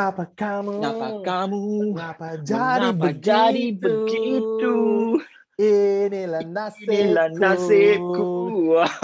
[0.00, 0.80] Mengapa kamu?
[0.80, 1.60] Kenapa kamu
[1.92, 3.20] Mengapa jadi Mengapa begitu?
[3.20, 4.76] jadi begitu?
[5.60, 6.88] Inilah nasibku.
[6.88, 8.28] Inilah nasibku.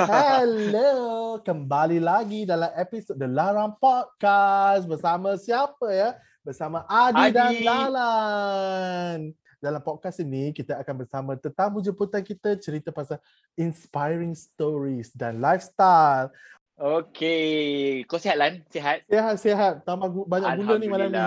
[0.08, 6.16] Hello, kembali lagi dalam episod The Larang Podcast bersama siapa ya?
[6.40, 7.36] Bersama Adi, Adi.
[7.36, 9.18] dan Lalan.
[9.60, 13.20] Dalam podcast ini kita akan bersama tetamu jemputan kita cerita pasal
[13.52, 16.32] inspiring stories dan lifestyle.
[16.76, 18.60] Okey, kau sihat Lan?
[18.68, 19.08] Sihat?
[19.08, 21.24] Sihat-sihat, tambah gu- banyak gula ni malam ni.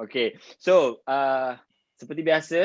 [0.00, 0.40] Okey.
[0.56, 1.60] So, uh,
[2.00, 2.60] seperti biasa,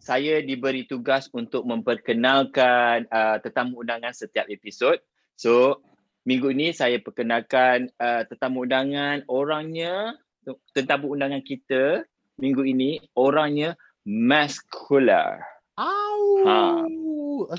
[0.00, 4.96] saya diberi tugas untuk memperkenalkan uh, tetamu undangan setiap episod.
[5.36, 5.84] So,
[6.24, 10.16] minggu ini saya perkenalkan uh, tetamu undangan orangnya
[10.72, 12.08] tetamu undangan kita
[12.40, 13.76] minggu ini orangnya
[14.08, 15.44] mascular,
[15.76, 16.22] Au.
[16.48, 16.60] Ha.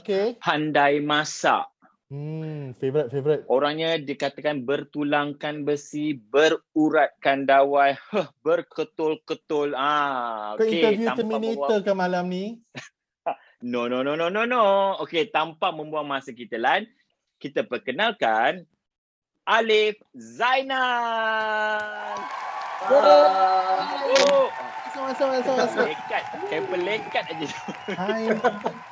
[0.02, 0.36] Okay.
[0.42, 1.70] pandai masak.
[2.10, 3.46] Hmm, favorite favorite.
[3.54, 9.78] Orangnya dikatakan bertulangkan besi, beruratkan dawai, huh, berketul-ketul.
[9.78, 10.74] Ah, Kau okey.
[10.74, 12.58] interview tanpa Terminator ke malam ni?
[13.62, 14.98] No, no, no, no, no, no.
[15.06, 16.90] Okey, tanpa membuang masa kita Lan,
[17.38, 18.66] kita perkenalkan
[19.46, 20.80] Alif Zainal.
[22.90, 24.50] Ah, oh,
[24.90, 25.86] Masuk, masuk, masuk, masuk.
[25.86, 27.24] lekat.
[27.30, 27.48] Aja.
[27.94, 28.26] Hai.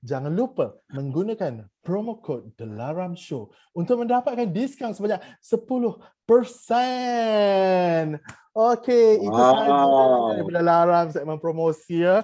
[0.04, 8.20] Jangan lupa menggunakan promo code The Laram Show untuk mendapatkan diskaun sebanyak 10%.
[8.52, 9.50] Okey, itu Wow.
[9.50, 9.84] sahaja
[10.36, 12.20] daripada Laram segmen promosi ya.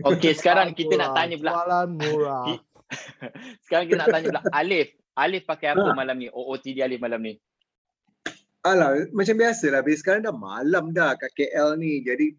[0.00, 1.52] Okey, sekarang kita nak tanya pula.
[1.52, 2.46] Jualan murah.
[3.64, 4.88] Sekarang kita nak tanya pula Alif.
[5.12, 5.94] Alif pakai apa Ha.
[5.94, 6.26] malam ni?
[6.26, 7.34] OOTD Alif malam ni.
[8.62, 9.82] Alah, macam biasa lah.
[9.86, 12.00] Sekarang dah malam dah kat KL ni.
[12.00, 12.32] Jadi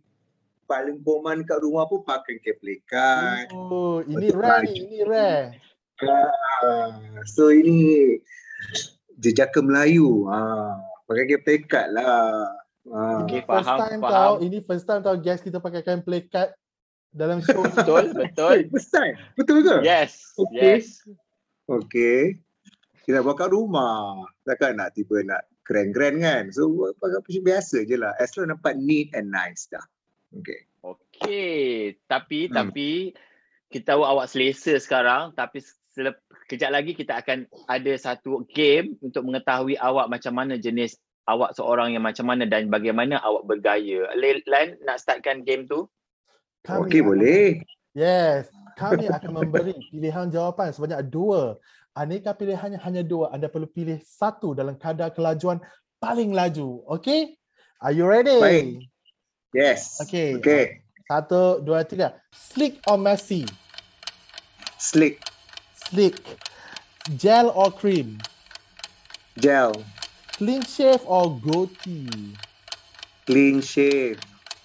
[0.65, 3.51] paling poman kat rumah pun pakai keplekat.
[3.51, 5.57] Oh, ini Betul rare ni, ini rare.
[6.03, 8.17] Ah, so ini
[9.21, 10.27] jejaka Melayu.
[10.27, 12.49] Ah, pakai keplekat lah.
[12.91, 13.23] Ah.
[13.23, 14.11] Okey, First faham, time faham.
[14.11, 16.03] tau, ini first time tau guest kita pakai kain
[17.13, 17.61] dalam show.
[17.77, 18.57] Betul, betul.
[18.57, 19.13] Hey, first time.
[19.37, 19.85] Betul ke?
[19.85, 20.81] Yes, Okey.
[20.81, 21.05] yes.
[21.69, 22.41] Okey.
[23.05, 24.25] Kita buat kat rumah.
[24.43, 26.43] Takkan nak tiba nak grand-grand kan.
[26.51, 28.11] So pakai biasa je lah.
[28.19, 29.83] As long nampak neat and nice dah.
[30.33, 30.59] Okey.
[30.83, 31.61] Okey,
[32.05, 32.53] tapi Hmm.
[32.53, 32.89] tapi
[33.71, 35.63] kita tahu awak selesa sekarang tapi
[35.93, 41.55] selep, kejap lagi kita akan ada satu game untuk mengetahui awak macam mana jenis awak
[41.55, 44.11] seorang yang macam mana dan bagaimana awak bergaya.
[44.45, 45.87] Lan nak startkan game tu?
[46.67, 47.45] Kami Okey akan- boleh.
[47.93, 51.55] Yes, kami akan memberi pilihan jawapan sebanyak dua.
[51.93, 53.29] Aneka pilihannya hanya dua.
[53.29, 55.61] Anda perlu pilih satu dalam kadar kelajuan
[56.01, 56.81] paling laju.
[56.97, 57.37] Okay?
[57.77, 58.33] Are you ready?
[58.41, 58.65] Baik.
[59.53, 60.01] Yes.
[60.01, 60.41] Okey.
[60.41, 60.81] Okey.
[61.05, 62.17] Satu, dua, tiga.
[62.33, 63.45] Slick or messy?
[64.81, 65.21] Slick.
[65.77, 66.17] Slick.
[67.13, 68.17] Gel or cream?
[69.37, 69.77] Gel.
[70.41, 72.33] Clean shave or goatee?
[73.29, 74.17] Clean shave.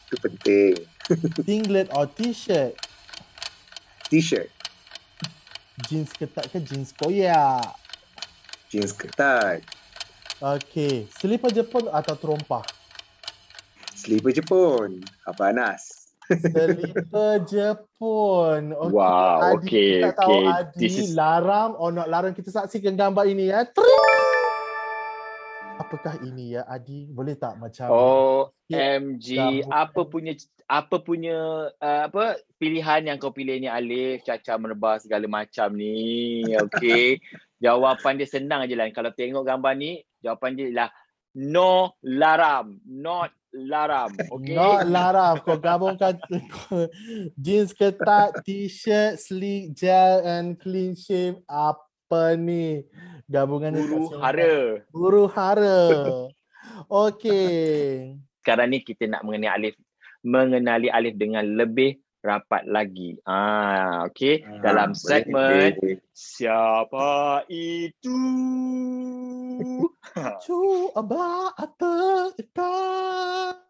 [0.08, 0.74] Itu penting.
[1.44, 2.72] Singlet or t-shirt?
[4.08, 4.48] T-shirt.
[5.84, 7.76] Jeans ketat ke jeans koyak?
[8.72, 9.60] Jeans ketat.
[10.40, 11.12] Okey.
[11.12, 12.77] Slipper Jepun atau terompah?
[14.08, 15.04] Slipper Jepun.
[15.28, 16.08] Apa Anas?
[16.32, 18.72] Selipar Jepun.
[18.72, 20.44] Okay, Wow, Adi, okay, kita tahu okay.
[20.48, 22.32] Adi This is- larang or not larang.
[22.32, 23.68] Kita saksikan gambar ini ya.
[23.68, 24.16] Tring!
[25.76, 27.04] Apakah ini ya Adi?
[27.12, 29.28] Boleh tak macam Oh, OMG,
[29.68, 30.32] apa punya
[30.64, 36.48] apa punya uh, apa pilihan yang kau pilih ni Alif, caca merebah segala macam ni.
[36.64, 37.20] Okey.
[37.60, 38.88] Jawapan dia senang aje lah.
[38.88, 40.90] Kalau tengok gambar ni, jawapan dia ialah
[41.36, 44.10] no laram, not laram.
[44.34, 44.54] Okey.
[44.54, 46.18] Not Lara, kau gabungkan
[47.44, 51.40] jeans ketat, t-shirt, sleek, gel and clean shave.
[51.48, 52.84] Apa ni?
[53.28, 54.80] Gabungan Guru hara.
[54.92, 55.80] Guru hara.
[56.88, 58.16] Okey.
[58.40, 59.74] Sekarang ni kita nak mengenali Alif
[60.24, 63.16] mengenali Alif dengan lebih rapat lagi.
[63.24, 64.44] Ah, okey.
[64.60, 65.96] Dalam boleh, segmen boleh.
[66.12, 68.20] siapa itu?
[70.44, 72.36] Cuba atas.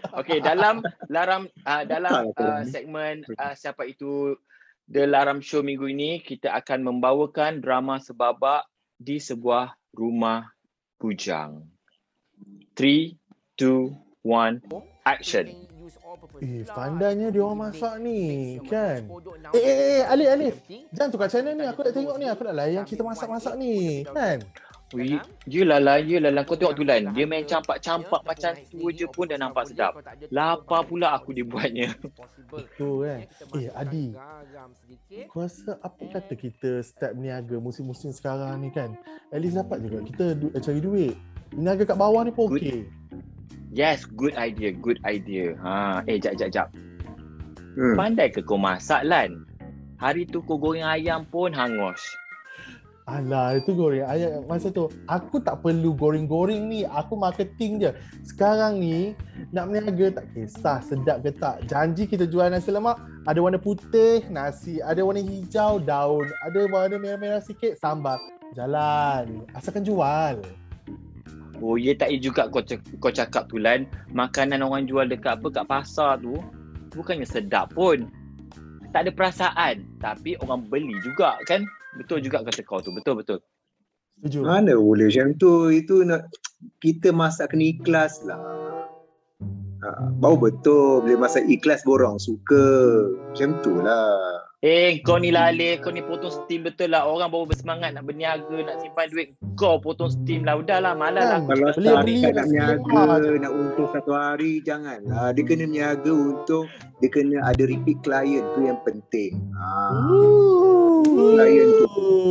[0.00, 0.80] Okey, dalam
[1.12, 4.32] laram uh, dalam uh, segmen uh, siapa itu
[4.88, 8.64] The Laram Show minggu ini kita akan membawakan drama sebabak
[8.96, 10.50] di sebuah rumah
[10.96, 11.68] bujang.
[12.74, 13.12] 3
[13.60, 13.92] 2
[14.24, 14.64] 1
[15.04, 15.69] action.
[16.40, 19.04] Eh, pandainya dia orang masak ni, kan?
[19.52, 20.54] Eh, eh, eh, Alif, Alif.
[20.92, 21.64] Jangan tukar channel ni.
[21.68, 22.26] Aku nak tengok ni.
[22.28, 24.04] Aku nak layan kita masak-masak ni.
[24.04, 24.44] Kan?
[24.90, 26.42] Ui, yelah lah, yelah lah.
[26.42, 27.14] Kau tengok tu Lan.
[27.14, 29.94] Dia main campak-campak macam tu je pun dah nampak sedap.
[30.34, 31.94] Lapar pula aku dia buatnya.
[32.50, 33.18] Betul kan?
[33.54, 34.10] Eh, Adi.
[35.30, 38.98] Kau rasa apa kata kita start berniaga musim-musim sekarang ni kan?
[39.30, 41.14] At least dapat juga kita du- cari duit.
[41.54, 42.90] Berniaga kat bawah ni pun okey.
[43.70, 45.54] Yes, good idea, good idea.
[45.62, 46.68] Ha, eh, jap, jap, jap.
[47.78, 47.94] Hmm.
[47.94, 49.46] Pandai ke kau masak Lan?
[50.02, 52.02] Hari tu kau goreng ayam pun hangus.
[53.06, 54.90] Alah, itu goreng ayam masa tu.
[55.06, 56.82] Aku tak perlu goreng-goreng ni.
[56.82, 57.90] Aku marketing je.
[58.26, 59.14] Sekarang ni,
[59.54, 61.62] nak berniaga tak kisah sedap ke tak.
[61.70, 64.82] Janji kita jual nasi lemak, ada warna putih, nasi.
[64.82, 66.26] Ada warna hijau, daun.
[66.42, 68.18] Ada warna merah-merah sikit, sambal.
[68.58, 69.46] Jalan.
[69.54, 70.42] Asalkan jual.
[71.60, 72.64] Oh, ya tak ya juga kau,
[72.98, 73.84] kau cakap tu Lan.
[74.16, 76.40] Makanan orang jual dekat apa kat pasar tu,
[76.96, 78.08] bukannya sedap pun.
[78.90, 79.84] Tak ada perasaan.
[80.00, 81.62] Tapi orang beli juga kan?
[82.00, 82.90] Betul juga kata kau tu.
[82.90, 83.38] Betul, betul.
[84.20, 84.40] Setuju?
[84.44, 85.68] Mana boleh macam tu.
[85.68, 86.32] Itu nak
[86.80, 88.40] kita masak kena ikhlas lah.
[89.80, 92.64] Ha, baru betul bila masak ikhlas baru orang suka.
[93.32, 94.49] Macam tu lah.
[94.60, 95.80] Eh, kau ni lah Alif.
[95.80, 97.08] Kau ni potong steam betul lah.
[97.08, 99.32] Orang baru bersemangat nak berniaga, nak simpan duit.
[99.56, 100.60] Kau potong steam lah.
[100.60, 101.40] Udahlah, malas lah.
[101.40, 101.40] Kan?
[101.40, 105.32] aku Kalau beli- tak beli nak berniaga, nak untung satu hari, janganlah.
[105.32, 106.64] Dia kena berniaga untuk,
[107.00, 108.44] dia kena ada repeat client.
[108.52, 109.32] tu yang penting.
[109.56, 109.68] Ha.
[109.96, 111.40] Ooh.
[111.40, 111.68] Layan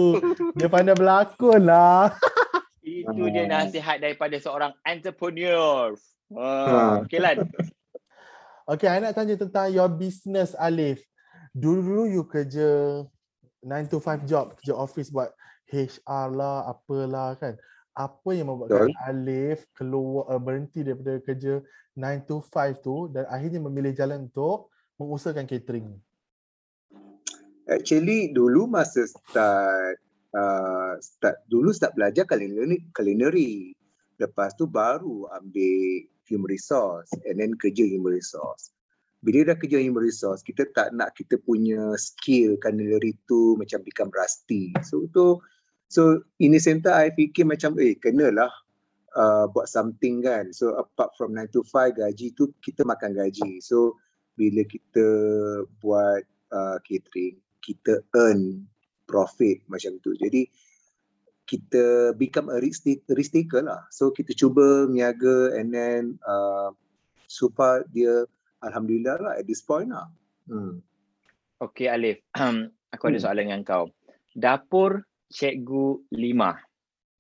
[0.61, 2.13] Dia pandai berlakon lah.
[2.85, 5.97] Itu dia nasihat daripada seorang entrepreneur.
[6.37, 6.45] Ha.
[6.45, 6.77] Ha.
[7.09, 7.41] Okay Lan.
[8.69, 11.01] Okay, I nak tanya tentang your business, Alif.
[11.53, 13.01] Dulu you kerja
[13.65, 15.33] 9 to 5 job, kerja office buat
[15.69, 17.57] HR lah, apalah kan.
[17.97, 19.05] Apa yang membuatkan Betul.
[19.11, 21.59] Alif keluar uh, berhenti daripada kerja
[21.97, 25.99] 9 to 5 tu dan akhirnya memilih jalan untuk mengusahakan catering?
[27.69, 29.99] Actually dulu masa start
[30.33, 33.75] uh, start dulu start belajar culinary, culinary.
[34.17, 38.71] Lepas tu baru ambil human resource and then kerja human resource.
[39.19, 44.07] Bila dah kerja human resource, kita tak nak kita punya skill culinary tu macam become
[44.15, 44.71] rusty.
[44.87, 45.43] So tu
[45.91, 48.51] so in the center I fikir macam eh kenalah
[49.19, 50.55] uh, buat something kan.
[50.55, 53.59] So apart from 9 to 5 gaji tu kita makan gaji.
[53.59, 53.99] So
[54.39, 55.05] bila kita
[55.83, 56.23] buat
[56.55, 58.63] uh, catering kita earn
[59.03, 60.15] profit macam tu.
[60.15, 60.47] Jadi
[61.49, 63.81] kita become a risk, take- risk taker lah.
[63.89, 66.69] So kita cuba niaga and then uh,
[67.57, 68.29] far dia
[68.63, 70.07] Alhamdulillah lah at this point lah.
[70.49, 70.83] Hmm.
[71.59, 72.23] Okay Alif.
[72.89, 73.23] aku ada Hmm.
[73.23, 73.91] soalan dengan kau.
[74.35, 76.57] Dapur Cikgu Lima.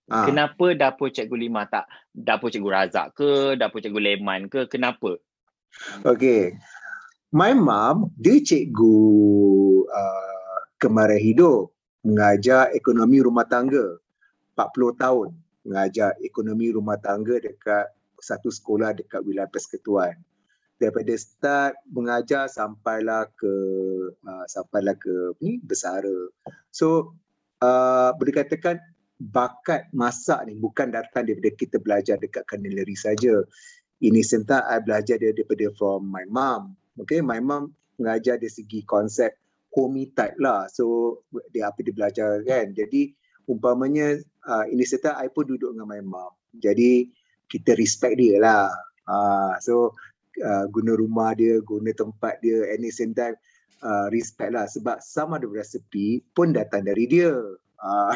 [0.09, 0.25] Ah.
[0.25, 4.65] Kenapa dapur Cikgu Lima tak dapur Cikgu Razak ke, dapur Cikgu Leman ke?
[4.65, 5.19] Kenapa?
[6.01, 6.57] Okay.
[7.29, 8.97] My mom, dia cikgu
[9.85, 11.69] uh, kemarin hidup.
[12.01, 14.01] Mengajar ekonomi rumah tangga.
[14.57, 15.29] 40 tahun
[15.69, 20.17] mengajar ekonomi rumah tangga dekat satu sekolah dekat wilayah Persekutuan.
[20.79, 23.53] Daripada start mengajar sampailah ke
[24.23, 26.31] uh, sampailah ke ni bersara.
[26.71, 27.19] So
[27.59, 28.79] uh, boleh katakan
[29.19, 33.43] bakat masak ni bukan datang daripada kita belajar dekat culinary saja.
[33.99, 36.79] Ini serta I belajar dia daripada from my mom.
[37.03, 39.35] Okay, my mom mengajar dari segi konsep
[39.75, 40.71] homey type lah.
[40.71, 41.19] So
[41.51, 42.71] dia apa dia belajar kan.
[42.71, 43.11] Jadi
[43.51, 44.15] umpamanya
[44.47, 46.31] uh, ini serta I pun duduk dengan my mom.
[46.55, 47.11] Jadi
[47.51, 48.71] kita respect dia lah.
[49.03, 49.91] Uh, so
[50.43, 53.35] uh, guna rumah dia, guna tempat dia, the same time
[53.83, 54.65] uh, respect lah.
[54.67, 57.33] Sebab some of the recipe pun datang dari dia.
[57.79, 58.11] Uh,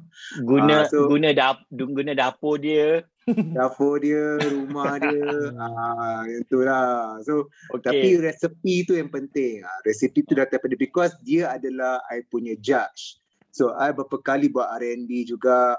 [0.48, 3.04] Guna Ah, so- guna dap, guna dapur dia
[3.60, 5.20] dapur dia, rumah dia,
[5.62, 7.20] ah yang tu lah.
[7.22, 7.84] So okay.
[7.86, 9.62] tapi resepi tu yang penting.
[9.62, 13.20] Ah, resepi tu datang daripada because dia adalah I punya judge.
[13.52, 15.76] So I berapa kali buat R&D juga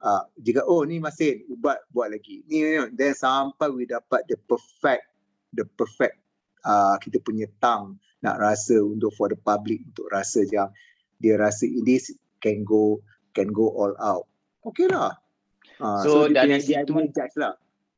[0.00, 2.46] uh, jika oh ni masih ubat buat lagi.
[2.46, 5.04] Ni then sampai we dapat the perfect
[5.56, 6.20] the perfect
[6.62, 10.68] uh, kita punya tang nak rasa untuk for the public untuk rasa yang
[11.18, 11.96] dia rasa ini
[12.44, 13.00] can go
[13.32, 14.28] can go all out.
[14.64, 15.16] Okay lah.
[15.80, 16.92] Uh, so, so dari situ
[17.36, 17.54] lah.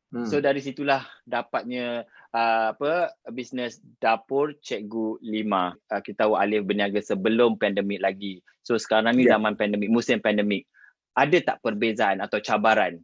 [0.09, 0.25] Hmm.
[0.25, 5.77] So dari situlah dapatnya uh, apa bisnes dapur cikgu lima.
[5.93, 8.41] Uh, kita tahu Alif berniaga sebelum pandemik lagi.
[8.65, 9.37] So sekarang ni yeah.
[9.37, 10.65] zaman pandemik, musim pandemik.
[11.13, 13.03] Ada tak perbezaan atau cabaran?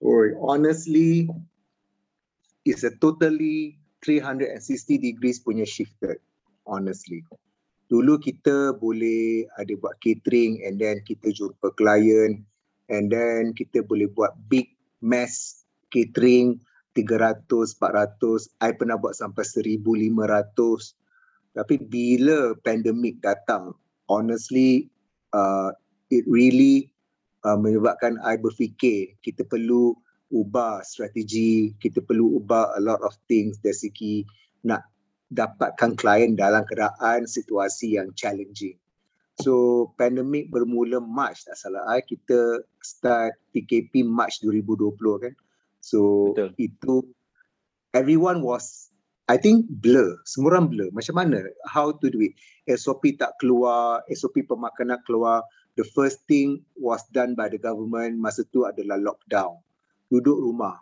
[0.00, 1.28] Oh, honestly,
[2.64, 6.18] it's a totally 360 degrees punya shifted.
[6.66, 7.26] Honestly.
[7.90, 12.40] Dulu kita boleh ada buat catering and then kita jumpa klien
[12.88, 14.72] and then kita boleh buat big
[15.04, 16.56] mass catering
[16.96, 17.44] 300,
[17.76, 18.48] 400.
[18.64, 20.96] I pernah buat sampai 1,500.
[21.52, 23.76] Tapi bila pandemik datang,
[24.08, 24.88] honestly,
[25.36, 25.72] uh,
[26.08, 26.92] it really
[27.44, 29.92] uh, menyebabkan I berfikir kita perlu
[30.32, 34.14] ubah strategi, kita perlu ubah a lot of things dari segi
[34.64, 34.88] nak
[35.32, 38.76] dapatkan klien dalam keadaan situasi yang challenging.
[39.40, 45.34] So pandemik bermula March tak salah I kita start PKP March 2020 kan.
[45.80, 46.50] So Betul.
[46.60, 46.94] itu
[47.96, 48.92] everyone was
[49.30, 50.90] I think blur, semua orang blur.
[50.92, 51.40] Macam mana?
[51.64, 52.36] How to do it?
[52.68, 55.40] SOP tak keluar, SOP pemakanan keluar.
[55.80, 59.56] The first thing was done by the government masa tu adalah lockdown.
[60.12, 60.76] Duduk rumah.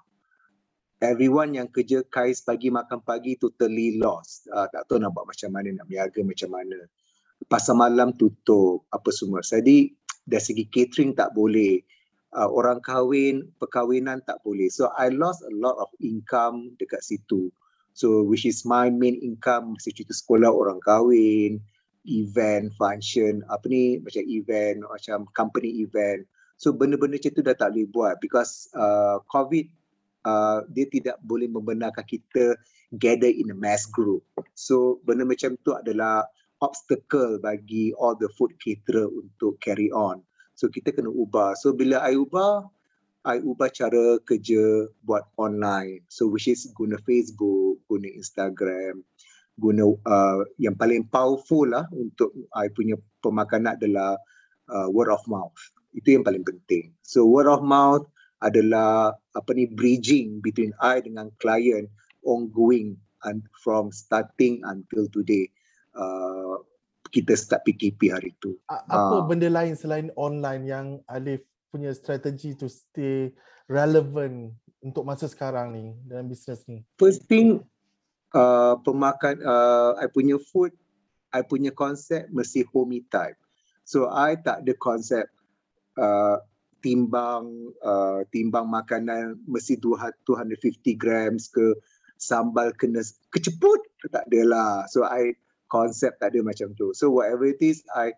[0.98, 4.50] Everyone yang kerja kais pagi makan pagi totally lost.
[4.50, 6.78] Uh, tak tahu nak buat macam mana, nak berniaga macam mana
[7.46, 9.40] pasar malam tutup apa semua.
[9.40, 9.94] Jadi
[10.26, 11.80] dari segi catering tak boleh.
[12.30, 14.70] Uh, orang kahwin, perkahwinan tak boleh.
[14.70, 17.50] So I lost a lot of income dekat situ.
[17.90, 21.58] So which is my main income masa cerita sekolah orang kahwin,
[22.06, 26.22] event, function, apa ni macam event, macam company event.
[26.60, 29.64] So benda-benda macam tu dah tak boleh buat because uh, COVID
[30.28, 32.52] uh, dia tidak boleh membenarkan kita
[33.00, 34.20] gather in a mass group.
[34.52, 36.28] So benda macam tu adalah
[36.60, 40.20] obstacle bagi all the food caterer untuk carry on.
[40.52, 41.56] So kita kena ubah.
[41.56, 42.68] So bila I ubah,
[43.24, 46.04] I ubah cara kerja buat online.
[46.12, 49.00] So which is guna Facebook, guna Instagram,
[49.56, 54.20] guna uh, yang paling powerful lah untuk I punya pemakanan adalah
[54.68, 55.56] uh, word of mouth.
[55.94, 56.94] Itu yang paling penting.
[57.02, 58.06] So word of mouth
[58.40, 61.90] adalah apa ni bridging between I dengan client
[62.24, 62.96] ongoing
[63.28, 65.52] and from starting until today.
[65.92, 66.62] Uh,
[67.10, 68.54] kita start PKP hari tu.
[68.70, 71.42] Apa uh, benda lain selain online yang Alif
[71.74, 73.34] punya strategi to stay
[73.66, 76.86] relevant untuk masa sekarang ni dalam bisnes ni?
[76.98, 77.66] First thing,
[78.34, 80.70] uh, pemakan, uh, I punya food,
[81.34, 83.38] I punya konsep mesti homey type.
[83.82, 85.26] So I tak ada konsep
[86.00, 86.40] uh,
[86.80, 91.76] timbang uh, timbang makanan mesti 250 grams ke
[92.16, 94.88] sambal kena keceput tak adalah.
[94.88, 95.36] So I
[95.68, 96.96] konsep tak ada macam tu.
[96.96, 98.16] So whatever it is, I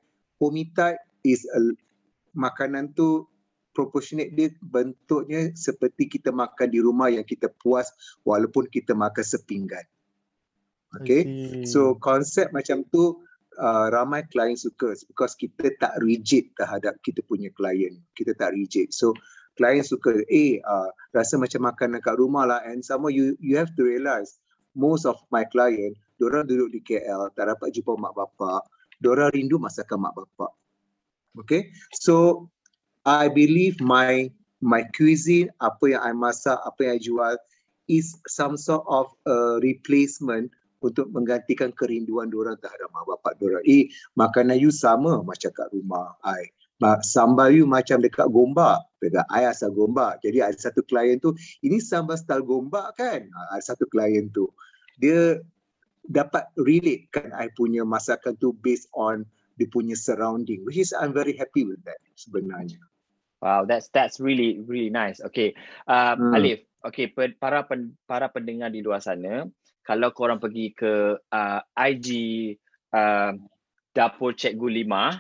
[0.75, 1.61] type is a
[2.35, 3.27] makanan tu
[3.73, 7.89] proportionate dia bentuknya seperti kita makan di rumah yang kita puas
[8.27, 9.85] walaupun kita makan sepinggan.
[11.01, 11.25] Okay,
[11.65, 13.17] so konsep macam tu
[13.59, 18.01] uh, ramai klien suka because kita tak rigid terhadap kita punya klien.
[18.17, 18.95] Kita tak rigid.
[18.95, 19.13] So
[19.59, 23.73] klien suka, eh uh, rasa macam makan dekat rumah lah and some you you have
[23.77, 24.41] to realise
[24.73, 25.93] most of my client
[26.23, 28.63] Diorang duduk di KL, tak dapat jumpa mak bapak.
[29.03, 30.55] Diorang rindu masakan mak bapak.
[31.35, 32.47] Okay, so
[33.03, 34.31] I believe my
[34.63, 37.35] my cuisine, apa yang I masak, apa yang I jual
[37.91, 43.63] is some sort of a replacement untuk menggantikan kerinduan diorang terhadap mak bapak diorang.
[43.65, 46.51] Eh, makanan you sama macam kat rumah I.
[47.07, 48.83] Sambal you macam dekat gombak.
[48.99, 50.19] Dekat I asal gombak.
[50.27, 51.31] Jadi ada satu klien tu,
[51.63, 53.31] ini sambal style gombak kan?
[53.55, 54.51] Ada satu klien tu.
[54.99, 55.39] Dia
[56.11, 59.23] dapat relate kan I punya masakan tu based on
[59.61, 62.83] dia punya surrounding which is I'm very happy with that sebenarnya.
[63.39, 65.23] Wow, that's that's really really nice.
[65.23, 65.55] Okay,
[65.87, 66.35] um, hmm.
[66.35, 66.61] Alif.
[66.83, 69.47] Okay, para pen, para pendengar di luar sana,
[69.83, 72.09] kalau korang pergi ke uh, IG
[72.95, 73.35] uh,
[73.93, 75.19] dapur Cikgu Lima,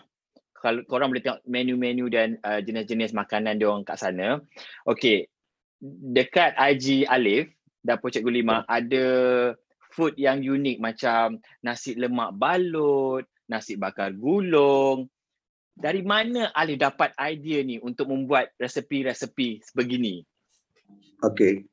[0.55, 4.39] kalau korang boleh tengok menu-menu dan uh, jenis-jenis makanan dia orang kat sana.
[4.87, 5.27] Okay,
[5.83, 7.51] dekat IG Alif
[7.83, 9.07] dapur Cikgu Lima ada
[9.91, 15.11] food yang unik macam nasi lemak balut, nasi bakar gulung.
[15.73, 20.21] Dari mana Ali dapat idea ni untuk membuat resepi-resepi sebegini?
[21.25, 21.65] Okay.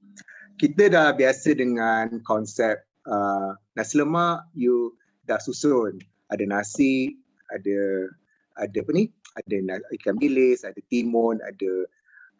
[0.59, 4.91] Kita dah biasa dengan konsep uh, nasi lemak you
[5.23, 6.03] dah susun.
[6.27, 7.15] Ada nasi,
[7.55, 8.11] ada
[8.59, 9.07] ada apa ni?
[9.39, 11.87] Ada ikan bilis, ada timun, ada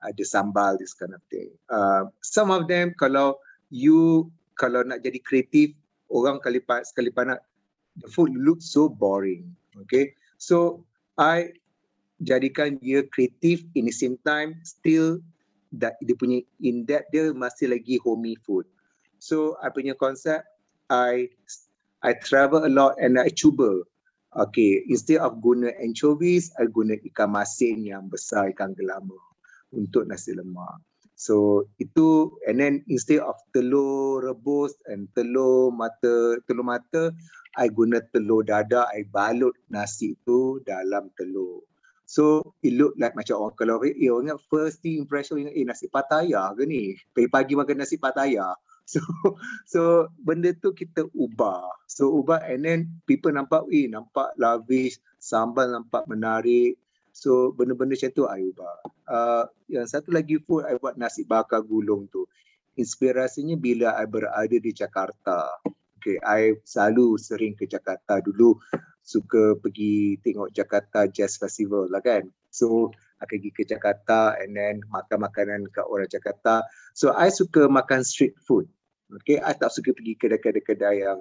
[0.04, 1.48] ada sambal this kind of thing.
[1.72, 3.40] Uh, some of them kalau
[3.72, 4.28] you
[4.60, 5.72] kalau nak jadi kreatif
[6.12, 7.40] orang kali sekali pandang
[8.04, 9.48] the food look so boring.
[9.88, 10.12] Okay.
[10.36, 10.84] So
[11.16, 11.56] I
[12.20, 15.24] jadikan dia kreatif in the same time still
[15.76, 18.66] that dia punya in depth dia masih lagi homey food.
[19.20, 20.42] So I punya konsep
[20.90, 21.30] I
[22.02, 23.86] I travel a lot and I cuba.
[24.30, 29.18] Okay, instead of guna anchovies, I guna ikan masin yang besar, ikan gelama
[29.74, 30.82] untuk nasi lemak.
[31.20, 37.12] So itu and then instead of telur rebus and telur mata telur mata,
[37.58, 41.69] I guna telur dadah, I balut nasi itu dalam telur.
[42.10, 45.86] So it look like macam orang kalau eh orang ingat first impression ingat eh nasi
[45.94, 46.98] pataya ke ni?
[47.14, 48.58] Pagi-pagi makan nasi pataya.
[48.90, 49.06] So
[49.70, 49.82] so
[50.18, 51.86] benda tu kita ubah.
[51.86, 56.82] So ubah and then people nampak eh nampak lavish, sambal nampak menarik.
[57.14, 58.78] So benda-benda macam tu I ubah.
[59.06, 62.26] Uh, yang satu lagi food I buat nasi bakar gulung tu.
[62.82, 65.62] Inspirasinya bila I berada di Jakarta.
[66.00, 68.56] Okay, I selalu sering ke Jakarta dulu
[69.04, 72.32] suka pergi tengok Jakarta Jazz Festival lah kan.
[72.56, 76.64] So akan pergi ke Jakarta and then makan makanan kat orang Jakarta.
[76.96, 78.72] So I suka makan street food.
[79.12, 81.20] Okay, I tak suka pergi kedai-kedai yang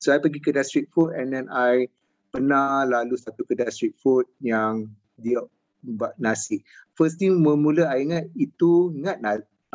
[0.00, 1.88] So I pergi kedai street food and then I
[2.32, 4.88] pernah lalu satu kedai street food yang
[5.20, 5.40] dia
[5.84, 6.64] buat nasi.
[6.96, 9.20] First thing mula-mula I ingat itu ingat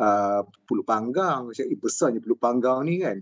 [0.00, 1.50] uh, pulut panggang.
[1.50, 3.18] Macam eh, besarnya pulut panggang ni kan.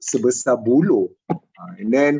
[0.00, 1.10] Sebesar bulu.
[1.30, 2.14] Uh, and then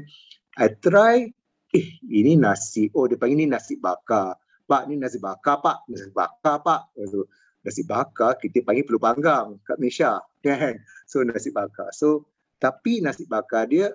[0.59, 1.27] I try,
[1.75, 4.39] eh ini nasi, oh dia panggil ni nasi bakar.
[4.65, 6.95] Pak ni nasi bakar pak, nasi bakar pak.
[7.11, 7.29] So,
[7.65, 10.21] nasi bakar kita panggil perlu panggang kat Malaysia.
[10.45, 10.85] Kan?
[11.09, 11.89] So nasi bakar.
[11.97, 12.29] So
[12.61, 13.93] tapi nasi bakar dia,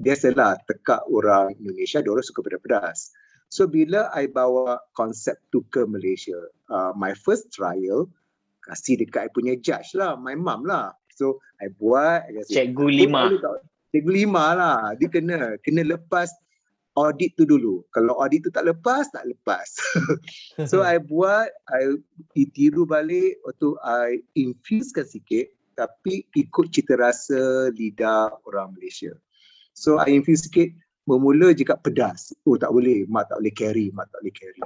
[0.00, 3.12] biasalah tekak orang Indonesia, dia orang suka pedas-pedas.
[3.50, 6.38] So bila I bawa konsep tu ke Malaysia,
[6.70, 8.06] uh, my first trial,
[8.68, 10.94] kasih dekat I punya judge lah, my mum lah.
[11.20, 12.32] So I buat.
[12.32, 13.28] I Cikgu lima.
[13.92, 14.80] Cikgu lima lah.
[14.96, 16.32] Dia kena kena lepas
[16.96, 17.84] audit tu dulu.
[17.92, 19.68] Kalau audit tu tak lepas, tak lepas.
[20.70, 22.00] so I buat, I
[22.32, 29.16] tiru balik, waktu I infusekan sikit tapi ikut cita rasa lidah orang Malaysia.
[29.72, 30.76] So I infuse sikit,
[31.08, 32.36] bermula jika pedas.
[32.44, 34.62] Oh tak boleh, mak tak boleh carry, mak tak boleh carry.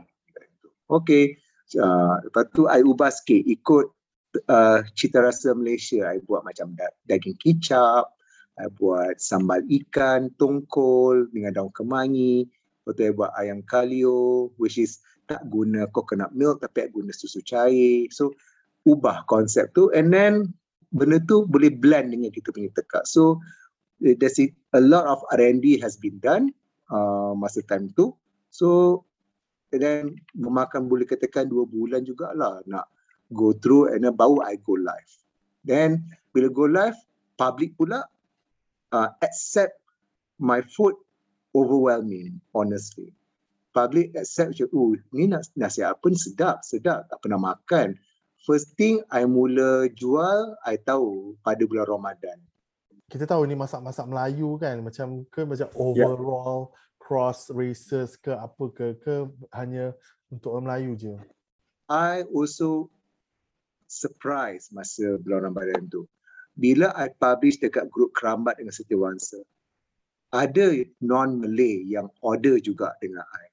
[0.91, 1.39] Okay,
[1.79, 3.95] uh, lepas tu I ubah sikit ikut
[4.51, 6.11] uh, cita rasa Malaysia.
[6.11, 6.75] I buat macam
[7.07, 8.15] daging kicap,
[8.59, 12.47] I buat sambal ikan, tongkol dengan daun kemangi.
[12.85, 17.11] Lepas tu I buat ayam kalio, which is tak guna coconut milk tapi I guna
[17.11, 18.11] susu cair.
[18.13, 18.37] So,
[18.85, 20.53] ubah konsep tu and then
[20.93, 23.09] benda tu boleh blend dengan kita punya tekak.
[23.09, 23.41] So,
[23.99, 24.37] there's
[24.77, 26.53] a lot of R&D has been done
[26.93, 28.13] uh, masa time tu.
[28.53, 29.03] So,
[29.73, 30.03] and then
[30.37, 32.87] memakan boleh katakan dua bulan jugalah nak
[33.33, 35.13] go through and then baru I go live.
[35.65, 36.99] Then, bila go live,
[37.39, 38.05] public pula
[38.95, 39.75] uh, accept
[40.39, 40.95] my food
[41.55, 43.15] overwhelming honestly
[43.75, 45.27] public accept je oh ni
[45.59, 47.99] nasi apa ni sedap sedap tak pernah makan
[48.47, 52.39] first thing I mula jual I tahu pada bulan Ramadan
[53.11, 55.75] kita tahu ni masak-masak Melayu kan macam ke macam ya.
[55.79, 56.99] overall yeah.
[57.03, 59.95] cross races ke apa ke ke hanya
[60.31, 61.15] untuk orang Melayu je
[61.91, 62.94] I also
[63.87, 66.09] surprise masa bulan Ramadan tu
[66.55, 69.43] bila I publish dekat grup keramat dengan Setiawangsa,
[70.31, 70.67] ada
[71.03, 73.47] non-Malay yang order juga dengan I.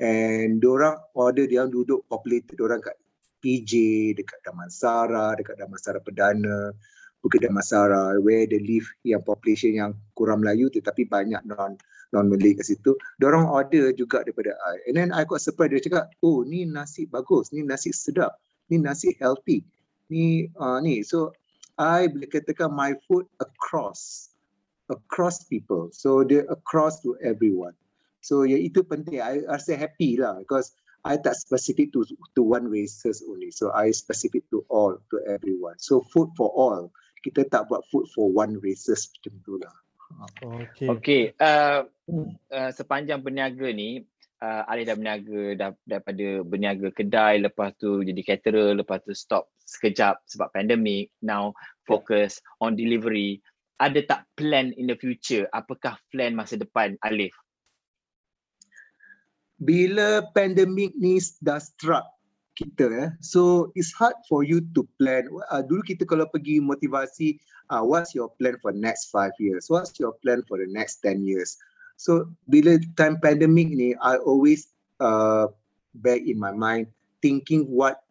[0.00, 2.96] And orang order dia duduk populated orang kat
[3.44, 3.72] PJ,
[4.16, 6.72] dekat Damansara, dekat Damansara Perdana,
[7.20, 11.76] Bukit Damansara, where they live yang population yang kurang Melayu tetapi banyak non
[12.14, 12.96] non-Malay kat situ.
[13.20, 14.88] Diorang order juga daripada I.
[14.88, 18.78] And then I got surprised, dia cakap, oh ni nasi bagus, ni nasi sedap, ni
[18.78, 19.64] nasi healthy.
[20.08, 21.04] Ni, uh, ni.
[21.04, 21.36] So
[21.76, 24.32] I boleh katakan my food across
[24.88, 25.92] across people.
[25.92, 27.76] So dia across to everyone.
[28.24, 29.20] So ya itu penting.
[29.20, 30.72] I rasa happy lah because
[31.06, 32.04] I tak specific to
[32.36, 33.54] to one races only.
[33.54, 35.78] So I specific to all to everyone.
[35.78, 36.90] So food for all.
[37.22, 39.74] Kita tak buat food for one races macam tu lah.
[40.38, 40.88] Okay.
[40.88, 41.22] Okay.
[41.36, 41.84] Uh,
[42.48, 44.06] uh, sepanjang berniaga ni,
[44.42, 49.50] uh, Alif dah berniaga dah, daripada berniaga kedai lepas tu jadi caterer lepas tu stop
[49.66, 51.52] sekejap sebab pandemik now
[51.84, 53.42] focus on delivery
[53.78, 57.34] ada tak plan in the future apakah plan masa depan Alif
[59.58, 62.06] bila pandemik ni dah struck
[62.58, 63.08] kita eh.
[63.22, 65.30] So it's hard for you to plan.
[65.54, 67.38] Uh, dulu kita kalau pergi motivasi,
[67.70, 69.70] uh, what's your plan for next five years?
[69.70, 71.54] What's your plan for the next 10 years?
[71.98, 74.70] So bila time pandemic ni, I always
[75.02, 75.50] uh,
[75.98, 78.06] back in my mind thinking what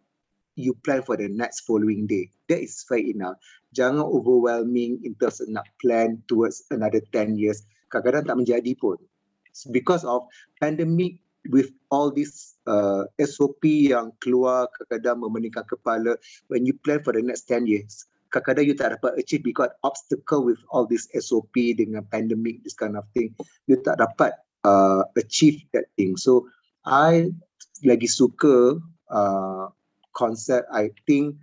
[0.59, 2.27] you plan for the next following day.
[2.51, 3.39] That is fair enough.
[3.71, 7.63] Jangan overwhelming in terms of nak plan towards another 10 years.
[7.87, 8.99] Kadang-kadang tak menjadi pun.
[9.71, 10.27] Because of
[10.59, 16.19] pandemic with all this uh, SOP yang keluar kadang-kadang memeningkan kepala
[16.51, 20.43] when you plan for the next 10 years kadang-kadang you tak dapat achieve because obstacle
[20.43, 23.31] with all this SOP dengan pandemic this kind of thing
[23.65, 24.35] you tak dapat
[24.67, 26.15] uh, achieve that thing.
[26.19, 26.47] So
[26.87, 27.31] I
[27.83, 28.79] lagi suka
[29.11, 29.65] uh,
[30.15, 31.39] concept I think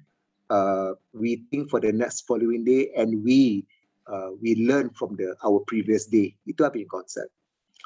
[0.52, 3.64] uh, we think for the next following day and we
[4.06, 6.36] uh, we learn from the our previous day.
[6.44, 7.28] Itu apa yang konsep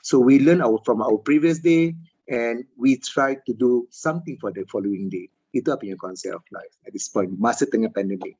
[0.02, 1.94] so we learn our from our previous day
[2.28, 5.28] and we try to do something for the following day.
[5.56, 8.36] Itu apa yang konsep of life at this point masa tengah pandemic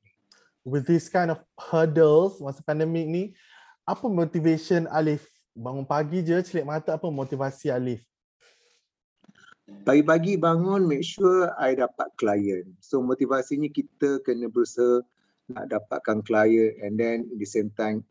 [0.65, 3.23] with this kind of hurdles masa pandemik ni,
[3.87, 5.27] apa motivation Alif?
[5.59, 8.03] Bangun pagi je, celik mata, apa motivasi Alif?
[9.85, 12.73] Pagi-pagi bangun, make sure I dapat klien.
[12.81, 15.05] So motivasinya kita kena berusaha
[15.53, 18.05] nak dapatkan klien and then in the same time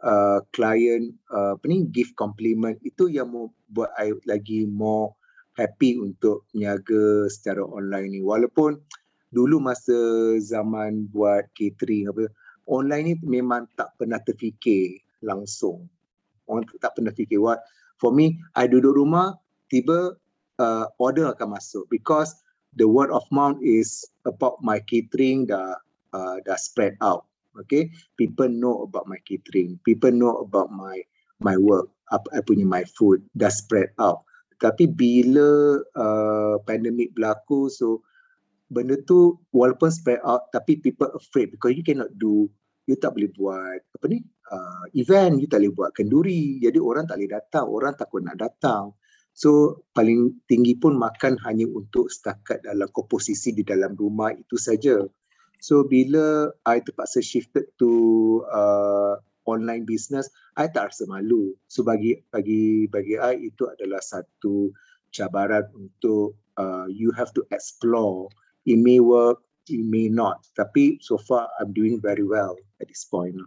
[0.00, 3.28] uh, klien uh, apa ni give compliment itu yang
[3.72, 5.12] buat I lagi more
[5.56, 8.80] happy untuk niaga secara online ni walaupun
[9.32, 9.96] dulu masa
[10.40, 12.28] zaman buat catering apa
[12.68, 15.88] online ni memang tak pernah terfikir langsung.
[16.48, 17.60] Orang tak pernah fikir what.
[18.00, 19.36] For me I duduk rumah
[19.68, 20.16] tiba
[20.60, 21.88] uh, order akan masuk.
[21.88, 22.36] Because
[22.76, 25.76] the word of mouth is about my catering dah
[26.12, 27.24] uh, dah spread out.
[27.64, 27.90] Okay?
[28.20, 29.80] People know about my catering.
[29.82, 31.00] People know about my
[31.40, 34.24] my work apa punya my food dah spread out.
[34.58, 38.02] Tapi bila uh, pandemik berlaku so
[38.68, 42.48] benda tu walaupun spread out tapi people afraid because you cannot do
[42.88, 46.56] you tak boleh buat apa ni uh, event you tak boleh buat kenduri.
[46.60, 48.96] Jadi orang tak boleh datang orang takut nak datang.
[49.36, 55.04] So paling tinggi pun makan hanya untuk setakat dalam komposisi di dalam rumah itu saja.
[55.60, 57.90] So bila I terpaksa shifted to
[58.50, 61.54] uh, online business I tak rasa malu.
[61.70, 64.72] So bagi bagi bagi I itu adalah satu
[65.12, 68.32] cabaran untuk uh, you have to explore
[68.68, 69.40] it may work,
[69.72, 70.44] it may not.
[70.52, 73.40] Tapi so far I'm doing very well at this point.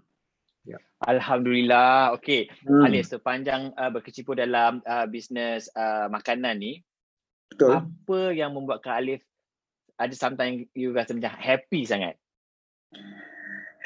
[0.66, 0.82] Yeah.
[1.06, 2.18] Alhamdulillah.
[2.18, 2.50] Okay.
[2.66, 2.90] Hmm.
[2.90, 6.82] Alif, sepanjang uh, berkecimpung dalam uh, bisnes uh, makanan ni,
[7.54, 7.82] Betul.
[7.82, 9.22] apa yang membuatkan Alif
[10.02, 12.18] ada sometimes you rasa macam happy sangat?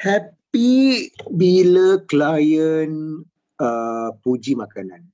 [0.00, 3.20] Happy bila klien
[3.60, 5.04] uh, puji makanan.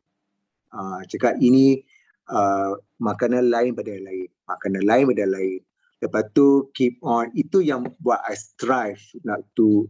[0.70, 1.82] Uh, cakap ini
[2.30, 4.30] uh, makanan lain pada lain.
[4.46, 5.60] Makanan lain pada lain.
[6.02, 7.30] Lepas tu keep on.
[7.38, 9.86] Itu yang buat I strive nak to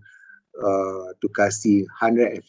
[0.61, 2.45] uh, to kasih 150%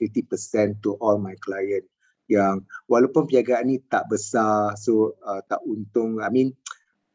[0.83, 1.87] to all my client
[2.31, 6.19] yang walaupun perniagaan ni tak besar so uh, tak untung.
[6.19, 6.51] I mean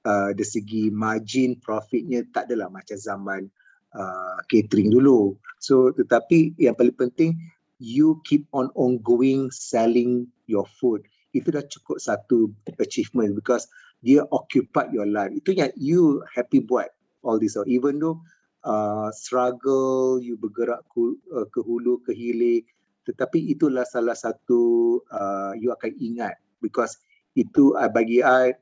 [0.08, 3.48] uh, dari segi margin profitnya tak adalah macam zaman
[3.96, 5.36] uh, catering dulu.
[5.60, 7.36] So tetapi yang paling penting
[7.78, 11.04] you keep on ongoing selling your food.
[11.36, 13.68] Itu dah cukup satu achievement because
[14.04, 15.30] dia occupied your life.
[15.34, 16.90] Itu yang you happy buat
[17.26, 17.58] all this.
[17.66, 18.22] Even though
[18.62, 22.62] uh, struggle, you bergerak ku, uh, ke hulu, ke hilir,
[23.08, 27.00] tetapi itulah salah satu uh, you akan ingat because
[27.32, 28.52] itu uh, bagi I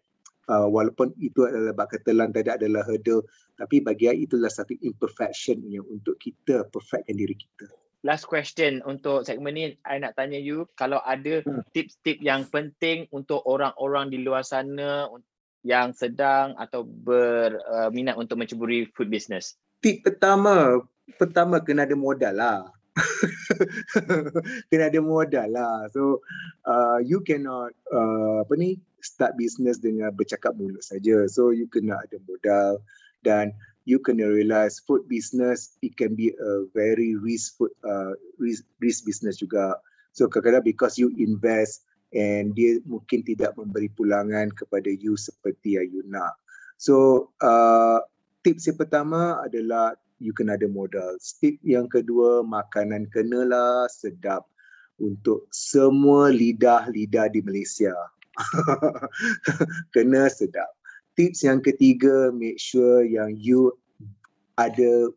[0.47, 3.27] uh, walaupun itu adalah bak ketelan tadi adalah hurdle
[3.59, 7.67] tapi bagi I itulah satu imperfection untuk kita perfectkan diri kita
[8.07, 11.67] last question untuk segmen ni I nak tanya you kalau ada hmm.
[11.75, 15.11] tips-tips yang penting untuk orang-orang di luar sana
[15.67, 19.59] yang sedang atau berminat uh, untuk menceburi food business.
[19.83, 20.79] Tip pertama,
[21.19, 22.71] pertama kena ada modal lah.
[24.71, 25.91] kena ada modal lah.
[25.91, 26.23] So
[26.71, 31.27] uh, you cannot uh, apa ni start business dengan bercakap mulut saja.
[31.27, 32.79] So you kena ada modal
[33.27, 33.51] dan
[33.87, 39.07] you kena realize food business it can be a very risk food uh, risk, risk
[39.07, 39.79] business juga.
[40.13, 45.89] So kadang-kadang because you invest and dia mungkin tidak memberi pulangan kepada you seperti yang
[45.89, 46.35] you nak.
[46.77, 48.03] So uh,
[48.43, 51.17] tips yang pertama adalah you kena ada modal.
[51.39, 54.51] Tip yang kedua makanan kenalah sedap
[54.99, 57.93] untuk semua lidah-lidah di Malaysia.
[59.97, 60.76] Kena sedap
[61.17, 63.73] tips yang ketiga make sure yang you
[64.61, 65.11] ada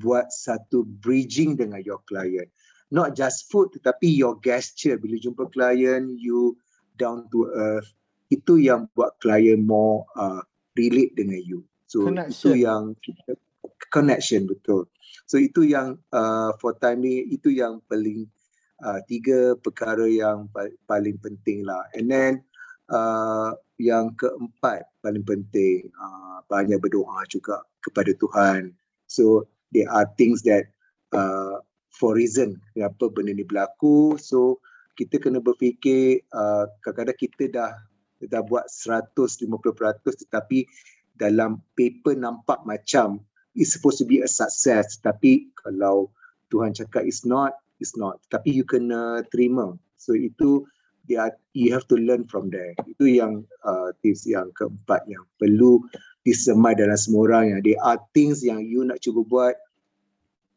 [0.00, 2.48] buat satu bridging dengan your client
[2.88, 6.56] not just food tetapi your gesture bila jumpa client you
[6.96, 7.92] down to earth
[8.32, 10.40] itu yang buat client more uh,
[10.78, 11.60] relate dengan you
[11.92, 12.32] So Connection.
[12.32, 12.82] itu yang
[13.92, 14.88] connection betul.
[15.28, 18.24] So itu yang uh, for time ni itu yang paling
[18.80, 21.84] uh, tiga perkara yang pa- paling penting lah.
[21.92, 22.32] And then
[22.90, 28.74] uh, yang keempat paling penting uh, banyak berdoa juga kepada Tuhan.
[29.06, 30.70] So there are things that
[31.14, 31.62] uh,
[31.94, 34.16] for reason kenapa benda ni berlaku.
[34.18, 34.62] So
[34.96, 37.72] kita kena berfikir uh, kadang-kadang kita dah
[38.22, 39.50] dah buat 150%
[40.26, 40.68] tetapi
[41.18, 43.18] dalam paper nampak macam
[43.58, 46.08] it's supposed to be a success tapi kalau
[46.54, 50.62] Tuhan cakap it's not it's not tapi you kena terima so itu
[51.06, 55.82] dia you have to learn from there itu yang uh, tips yang keempat yang perlu
[56.22, 59.54] disemai dalam semua orang yang there are things yang you nak cuba buat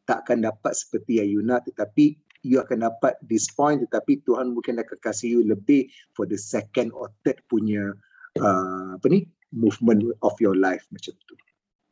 [0.05, 2.13] takkan dapat seperti yang you nak tetapi
[2.45, 6.93] you akan dapat this point tetapi Tuhan mungkin akan kasih you lebih for the second
[6.93, 7.97] or third punya
[8.37, 11.35] uh, apa ni movement of your life macam tu.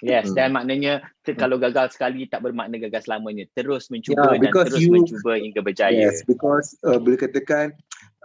[0.04, 0.36] Yes, Hmm.
[0.36, 3.48] dan maknanya kita kalau gagal sekali tak bermakna gagal selamanya.
[3.56, 5.96] Terus Yeah, mencuba dan because terus you- mencuba hingga berjaya.
[5.96, 7.72] Yes, because uh, boleh katakan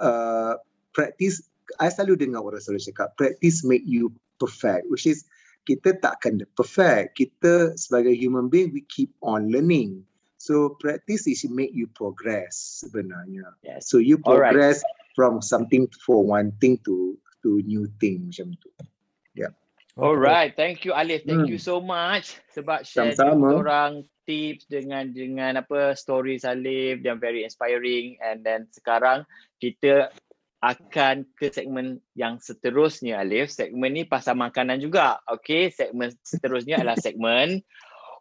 [0.03, 0.59] uh,
[0.91, 1.47] practice,
[1.79, 4.11] I selalu dengar orang selalu cakap, practice make you
[4.43, 5.23] perfect, which is
[5.71, 7.14] kita takkan perfect.
[7.14, 10.03] Kita sebagai human being, we keep on learning.
[10.43, 13.55] So practice is make you progress sebenarnya.
[13.62, 13.87] Yes.
[13.87, 14.51] So you Alright.
[14.51, 14.83] progress
[15.14, 17.14] from something for one thing to
[17.47, 18.71] to new thing macam tu.
[19.99, 21.27] Alright, thank you Alif.
[21.27, 21.51] Thank Hmm.
[21.51, 23.59] you so much sebab share Sama-sama.
[23.59, 29.27] orang tips dengan dengan apa stories Alif yang very inspiring and then sekarang
[29.59, 30.15] kita
[30.59, 33.51] akan ke segmen yang seterusnya Alif.
[33.51, 35.19] Segmen ni pasal makanan juga.
[35.27, 37.59] Okay, segmen seterusnya adalah segmen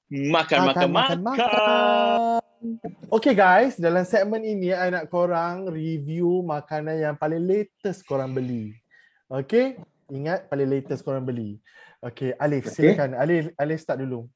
[0.09, 1.17] makan makan makan.
[1.21, 2.41] makan.
[3.13, 8.73] Okay guys, dalam segmen ini I nak korang review makanan yang paling latest korang beli.
[9.27, 9.77] Okay,
[10.09, 11.59] ingat paling latest korang beli.
[11.99, 12.93] Okay, Alif Okay.
[12.93, 13.17] silakan.
[13.17, 14.29] Alif, Alif start dulu.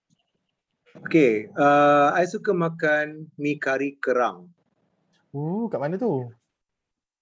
[1.07, 4.51] Okay, uh, I suka makan mi kari kerang.
[5.31, 6.27] Uh, kat mana tu?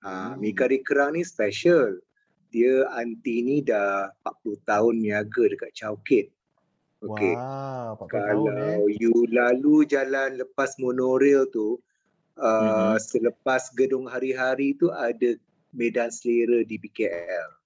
[0.01, 2.01] Uh, mi kari kerang ni special.
[2.49, 6.33] Dia aunty ni dah 40 tahun niaga dekat Chowkit.
[6.99, 7.37] Okay.
[7.37, 8.25] Wah, 40 tahun eh.
[8.25, 11.77] Kalau you lalu jalan lepas monorail tu,
[12.41, 13.05] uh, Mhm.
[13.05, 15.37] selepas gedung hari-hari tu ada
[15.69, 17.58] medan selera di BKL.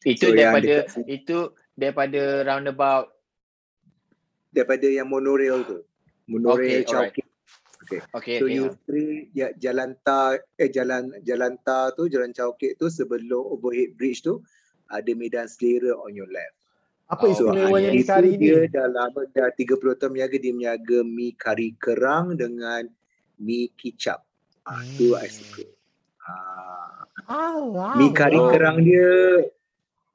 [0.00, 1.38] Itu So, daripada dekat itu
[1.76, 3.12] daripada roundabout
[4.50, 5.78] daripada yang monorail tu.
[6.26, 7.12] Monorail Okay, alright.
[7.12, 7.26] Chowkit.
[8.12, 8.54] Okay, So okay.
[8.54, 13.96] you straight ya, jalan tar eh jalan jalan tar tu jalan Chowkit tu sebelum overhead
[13.96, 14.40] bridge tu
[14.88, 16.54] ada medan selera on your left.
[17.10, 18.46] Apa Oh, istimewanya ah, mi itu kari ni?
[18.46, 22.86] dia dah lama dah 30 tahun berniaga dia berniaga mi kari kerang dengan
[23.42, 24.22] mi kicap.
[24.64, 25.34] Ah tu I Hmm.
[25.34, 25.64] suka.
[26.22, 27.96] Ah Ah, wow.
[27.98, 28.48] mi kari Oh.
[28.54, 29.10] kerang dia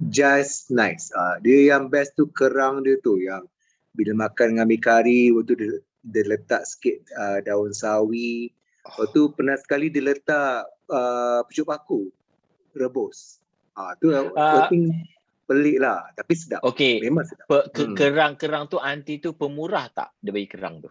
[0.01, 1.11] just nice.
[1.11, 3.43] Ah dia yang best tu kerang dia tu yang
[3.91, 5.71] bila makan dengan mi kari waktu dia,
[6.03, 8.51] dia letak sikit uh, daun sawi.
[8.85, 12.01] Lepas tu pernah sekali dia letak uh, pucuk paku
[12.73, 13.39] rebus.
[13.73, 14.67] Ah tu uh, I Ah.
[14.67, 14.91] think
[15.45, 16.61] pelik lah tapi sedap.
[16.63, 16.97] Okay.
[16.99, 17.45] Memang sedap.
[17.45, 17.93] Pe, ke, Hmm.
[17.93, 20.89] kerang-kerang tu anti tu pemurah tak dia bagi kerang tu?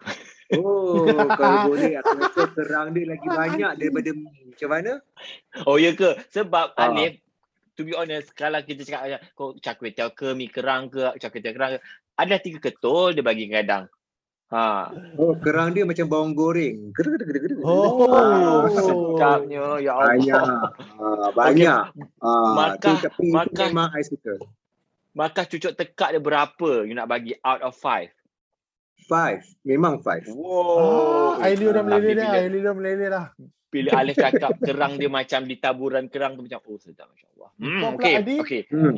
[0.53, 4.09] Oh, kalau boleh aku rasa kerang dia lagi banyak daripada.
[4.15, 4.91] Macam mana?
[5.67, 6.23] Oh ya ke?
[6.31, 6.87] Sebab Ah.
[6.87, 7.19] Alif
[7.75, 11.15] to be honest kalau kita cakap macam kau cak kuih tiaw ke mi kerang ke
[11.15, 11.79] cak kuih tiaw kerang ke
[12.15, 13.91] ada tiga ketul dia bagi kadang.
[14.47, 14.87] Ha.
[15.17, 16.93] Oh, kerang dia macam bawang goreng.
[16.93, 17.57] Gerg, gerg, gerg.
[17.59, 18.05] Oh.
[18.05, 20.37] Oh, Ah, sedapnya ya banyak.
[20.37, 20.69] Allah.
[20.95, 21.81] Ah, banyak.
[22.21, 24.33] Ah, Maka- tu, tapi maka- itu memang I suka.
[25.11, 28.13] Maka cucuk tekak dia berapa you nak bagi out of five?
[29.05, 29.43] Five.
[29.65, 30.23] Memang five.
[30.29, 31.35] Wow.
[31.35, 32.31] Ah, Ailio dah Tapi meleleh dah.
[32.37, 33.25] Ailio dah meleleh dah.
[33.67, 37.24] Bila Alif cakap kerang dia macam di taburan kerang tu macam oh sedap masya-Allah.
[37.59, 38.15] Hmm, Kau pula, okey.
[38.19, 38.37] Adi?
[38.43, 38.61] Okey.
[38.71, 38.95] Hmm.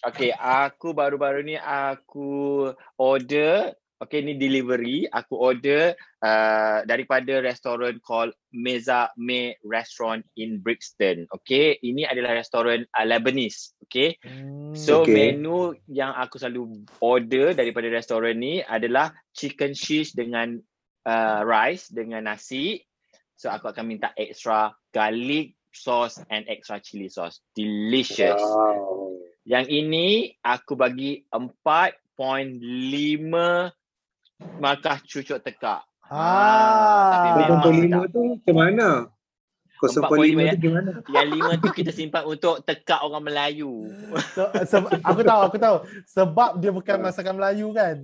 [0.00, 5.92] Okay, aku baru-baru ni aku order, okay ni delivery, aku order
[6.24, 11.28] uh, daripada restoran called Meza Me Restaurant in Brixton.
[11.36, 13.76] Okay, ini adalah restoran uh, Lebanese.
[13.84, 14.72] Okay, Hmm.
[14.72, 15.36] so Okay.
[15.36, 20.56] menu yang aku selalu order daripada restoran ni adalah chicken shish dengan
[21.04, 22.80] uh, rice dengan nasi.
[23.36, 27.40] So aku akan minta extra garlic sauce and extra chili sauce.
[27.52, 28.36] Delicious.
[28.36, 29.14] Wow.
[29.42, 30.06] Yang ini
[30.38, 33.70] aku bagi 4.5
[34.56, 35.80] markah cucuk tekak.
[36.04, 37.10] Ah.
[37.12, 37.86] tapi Memang Kosong sedap.
[37.86, 38.88] lima tu macam mana?
[39.76, 40.50] Kosong 4.5 lima ya?
[40.50, 40.90] tu gimana?
[41.08, 43.88] Yang lima tu kita simpan untuk tekak orang Melayu.
[44.34, 45.76] So, se- aku tahu, aku tahu.
[46.06, 47.02] Sebab dia bukan Ah.
[47.06, 47.96] masakan Melayu kan.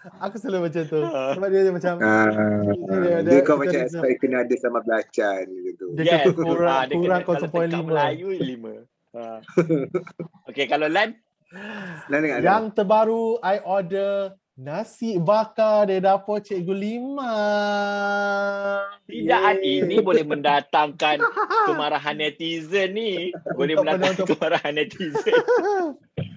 [0.24, 1.00] Aku selalu macam tu.
[1.00, 4.78] Sebab dia macam Ah, Dia- dia, dia- kau dia- macam dia- expect kena ada sama
[4.80, 5.86] belacan gitu.
[5.92, 6.12] dia yes.
[6.24, 7.84] kata kurang, Ah, dia kurang kalau tekak 0.5.
[7.84, 8.72] Melayu 5.
[9.10, 9.22] Ha.
[10.48, 11.12] Okay, kalau Lan
[12.06, 12.38] Lan dengar.
[12.40, 14.12] Yang terbaru I order
[14.54, 17.34] nasi bakar dari dapur Cikgu Lima.
[19.04, 19.82] Tidak Yeay.
[19.82, 21.16] ini boleh mendatangkan
[21.66, 23.34] kemarahan netizen ni.
[23.50, 25.34] Boleh mendatangkan kemarahan netizen.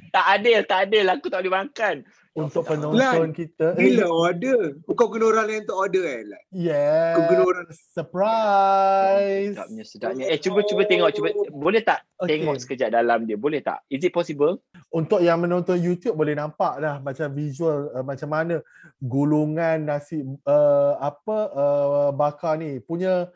[0.10, 1.06] tak adil, tak adil.
[1.10, 1.96] Aku tak boleh makan.
[2.34, 3.78] Untuk Lan, penonton kita.
[3.78, 4.82] Bila order?
[4.98, 6.22] Kau guna orang lain untuk order eh?
[6.26, 6.42] Lan?
[6.50, 7.14] Yes.
[7.14, 9.54] Kau guna orang Surprise.
[9.54, 10.26] Sedapnya, sedapnya.
[10.34, 11.10] Eh, cuba cuba tengok.
[11.14, 12.40] Cuba Boleh tak Okay.
[12.40, 13.38] tengok sekejap dalam dia?
[13.38, 13.84] Boleh tak?
[13.86, 14.64] Is it possible?
[14.90, 18.56] Untuk yang menonton YouTube boleh nampak dah macam visual uh, macam mana
[18.98, 23.28] gulungan nasi uh, apa uh, bakar ni punya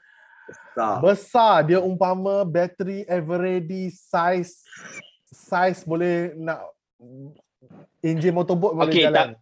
[0.71, 1.03] Tak.
[1.03, 4.63] besar dia umpama battery ever ready size
[5.27, 6.63] size boleh nak
[8.01, 9.35] enjin motorboat boleh Okey, jalan.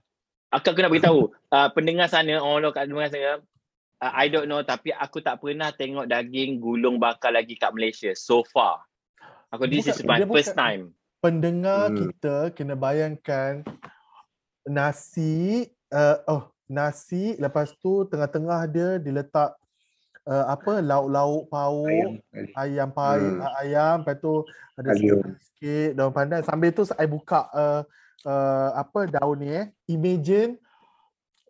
[0.53, 1.33] Aku kena beritahu.
[1.51, 3.31] Uh, pendengar sana, orang kat pendengar sana,
[3.99, 8.11] uh, I don't know tapi aku tak pernah tengok daging gulung bakar lagi kat Malaysia
[8.15, 8.83] so far.
[9.51, 10.91] Aku this is my bukan- first time.
[11.19, 11.97] Pendengar Hmm.
[11.97, 13.65] kita kena bayangkan
[14.65, 19.53] nasi uh, oh nasi lepas tu tengah-tengah dia diletak
[20.25, 22.57] uh, apa lauk-lauk pauk Ayam.
[22.57, 23.41] ayam pai Hmm.
[23.61, 24.33] ayam lepas tu
[24.75, 27.81] ada sikit, sikit daun pandan sambil tu saya buka uh,
[28.23, 30.55] uh, apa daun ni eh imagine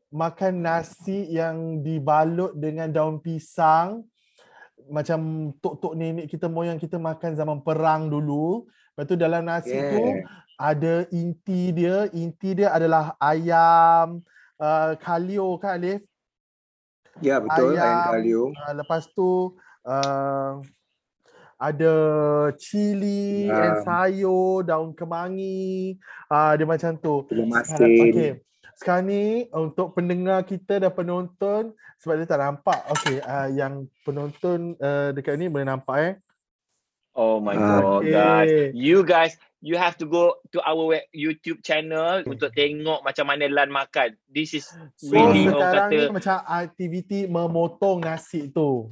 [0.10, 4.08] makan nasi yang dibalut dengan daun pisang
[4.90, 9.92] macam tok-tok nenek kita moyang kita makan zaman perang dulu lepas tu dalam nasi yeah.
[9.94, 10.04] tu
[10.56, 10.64] Yeah.
[10.72, 14.24] ada inti dia inti dia adalah ayam
[14.56, 16.00] uh, kalio kan Alif
[17.24, 18.12] Ya betul ayam Ayam.
[18.12, 18.50] kalium.
[18.52, 19.56] Uh, lepas tu
[19.88, 20.60] uh,
[21.56, 21.94] ada
[22.56, 23.56] cili Ya.
[23.72, 25.96] and sayur, daun kemangi.
[26.28, 27.24] Uh, dia macam tu.
[27.26, 28.12] Telur Sekarang, masin.
[28.12, 28.32] okay.
[28.76, 32.84] Sekarang ni untuk pendengar kita dan penonton sebab dia tak nampak.
[32.92, 36.14] Okay, uh, yang penonton uh, dekat ni boleh nampak eh.
[37.16, 37.80] Oh my Ah.
[37.80, 38.12] god, Okay.
[38.12, 38.52] guys.
[38.76, 43.72] You guys, you have to go to our YouTube channel untuk tengok macam mana Lan
[43.72, 44.20] makan.
[44.28, 44.68] This is
[45.00, 48.92] So really orang sekarang kata ni macam aktiviti memotong nasi tu.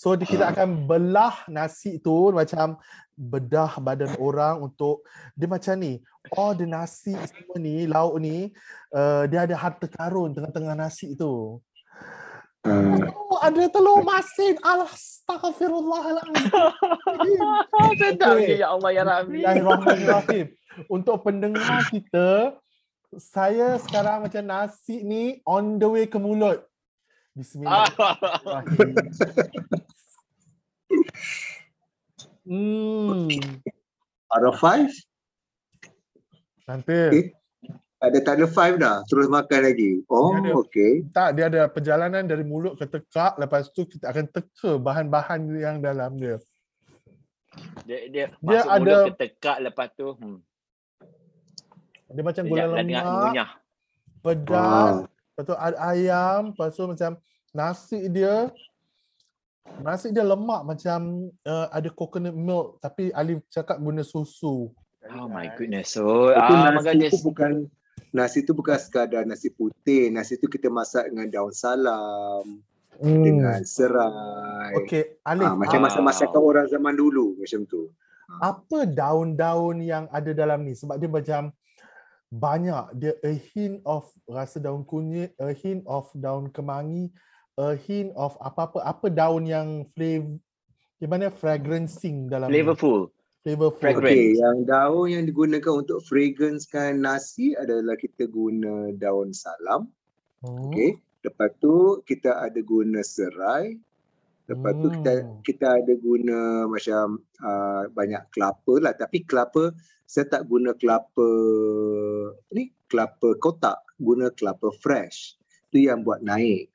[0.00, 2.80] So kita akan belah nasi tu macam
[3.20, 5.04] bedah badan orang untuk
[5.36, 6.00] dia macam ni.
[6.40, 8.48] Oh the nasi semua ni, lauk ni
[8.96, 11.60] uh, dia ada harta karun tengah-tengah nasi tu.
[12.64, 13.12] Hmm.
[13.12, 14.56] Oh ada telur masin.
[14.64, 16.48] Astaghfirullahalazim.
[18.00, 18.56] sedap Okay.
[18.56, 19.44] ya Allah ya Rabbi.
[19.44, 20.46] Bismillahirrahmanirrahim.
[20.88, 22.56] Untuk pendengar kita,
[23.20, 26.69] saya sekarang macam nasi ni on the way ke mulut.
[27.34, 28.94] Bismillahirrahmanirrahim.
[32.50, 33.30] Hmm.
[34.26, 34.90] Out of five?
[36.66, 36.98] Nanti.
[37.14, 37.26] Eh?
[38.00, 39.06] Ada tak ada five dah.
[39.06, 40.02] Terus makan lagi.
[40.10, 40.52] Oh, Dia ada.
[40.58, 40.92] okay.
[41.12, 43.38] Tak, dia ada perjalanan dari mulut ke tekak.
[43.38, 46.40] Lepas tu kita akan teka bahan-bahan yang dalam dia.
[47.84, 50.08] Dia, dia, Dia masuk ada- mulut ketekak lepas tu.
[50.18, 50.38] Hmm.
[52.10, 53.50] Dia macam gula dengar lemak,
[54.24, 55.06] pedas, Wow.
[55.40, 57.16] Lepas tu ada ayam, lepas tu macam
[57.50, 58.52] nasi dia
[59.80, 61.00] nasi dia lemak macam
[61.42, 64.68] uh, ada coconut milk tapi Alif cakap guna susu.
[65.08, 65.96] Oh my goodness.
[65.96, 67.10] So, Itu ah, nasi goodness.
[67.10, 67.50] tu bukan
[68.12, 70.12] nasi tu bukan sekadar nasi putih.
[70.12, 72.60] Nasi tu kita masak dengan daun salam,
[73.00, 73.24] Hmm.
[73.24, 74.76] dengan serai.
[74.76, 75.84] Okey, Alif, Ah, macam Ah.
[75.88, 77.88] masak-masakan orang zaman dulu macam tu.
[78.30, 81.50] apa daun-daun yang ada dalam ni sebab dia macam
[82.30, 87.10] banyak dia a hint of rasa daun kunyit a hint of daun kemangi
[87.58, 90.38] a hint of apa-apa apa daun yang flavor
[91.00, 92.52] gimana fragrancing dalam?
[92.52, 93.08] Flavorful.
[93.40, 94.04] flavorful.
[94.04, 99.88] Okey, yang daun yang digunakan untuk fragrancekan nasi adalah kita guna daun salam.
[100.44, 100.68] Hmm.
[100.68, 101.00] Okey.
[101.24, 103.80] Lepas tu kita ada guna serai.
[104.50, 105.38] Lepas tu kita Hmm.
[105.46, 108.92] kita ada guna macam uh, banyak kelapa lah.
[108.98, 109.70] Tapi kelapa
[110.10, 111.28] saya tak guna kelapa
[112.50, 113.78] ni kelapa kotak.
[113.94, 115.38] Guna kelapa fresh.
[115.70, 116.66] Tu yang buat naik.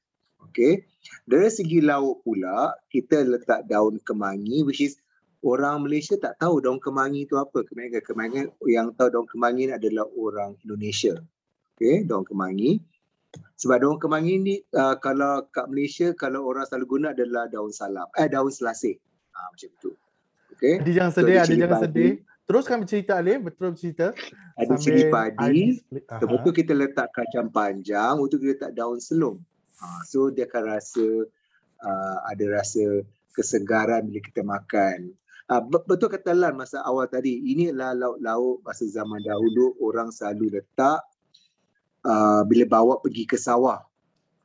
[0.48, 0.88] Okey?
[1.28, 4.96] Dari segi lauk pula kita letak daun kemangi which is
[5.44, 7.68] orang Malaysia tak tahu daun kemangi tu apa.
[7.68, 11.20] Kemangi kemangi yang tahu daun kemangi adalah orang Indonesia.
[11.76, 12.08] Okey?
[12.08, 12.80] Daun kemangi
[13.56, 18.08] sebab daun kemangi ni uh, kalau kat Malaysia kalau orang selalu guna adalah daun salam
[18.20, 18.96] eh daun selasih.
[19.36, 19.92] Ha, macam tu.
[20.56, 20.80] Okey?
[20.80, 21.86] Adi jangan So, sedih, ada Adi cili jangan padi.
[21.86, 22.12] sedih.
[22.46, 24.08] Teruskan bercerita Alif, betul bercerita.
[24.56, 25.82] ada cili padi.
[25.90, 29.42] Lepas tu kita letak kacang panjang untuk kita letak daun selung
[29.82, 31.06] ha, so dia akan rasa
[31.84, 33.04] uh, ada rasa
[33.36, 35.12] kesegaran bila kita makan.
[35.46, 40.58] Uh, betul kata Lan masa awal tadi ini adalah lauk-lauk masa zaman dahulu orang selalu
[40.58, 41.06] letak
[42.06, 43.82] uh, bila bawa pergi ke sawah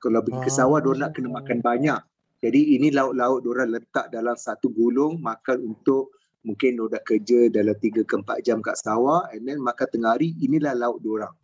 [0.01, 0.83] kalau pergi ke sawah Ah.
[0.83, 2.01] diorang nak kena makan banyak
[2.41, 8.01] jadi ini lauk-lauk diorang letak dalam satu gulung makan untuk Mungkin dah kerja dalam 3
[8.01, 11.35] ke 4 jam kat sawah and then makan tengah hari inilah lauk diorang.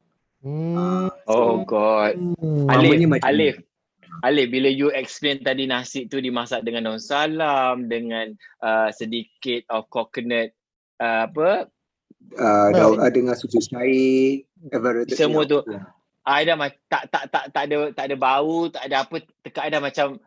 [0.40, 1.12] Hmm.
[1.28, 2.16] Oh god.
[2.16, 2.64] Hmm.
[2.72, 3.60] Alif, macam Alif.
[4.24, 8.32] Alif, bila you explain tadi nasi tu dimasak dengan daun salam, dengan
[8.64, 10.52] uh, sedikit of coconut,
[11.00, 11.68] uh, apa,
[12.34, 14.42] Uh, daun, uh, dengan susu cair,
[15.14, 15.62] Semua tu.
[16.26, 19.16] I dah ma- tak tak tak tak ada tak ada bau, tak ada apa
[19.46, 20.18] tekak I dah macam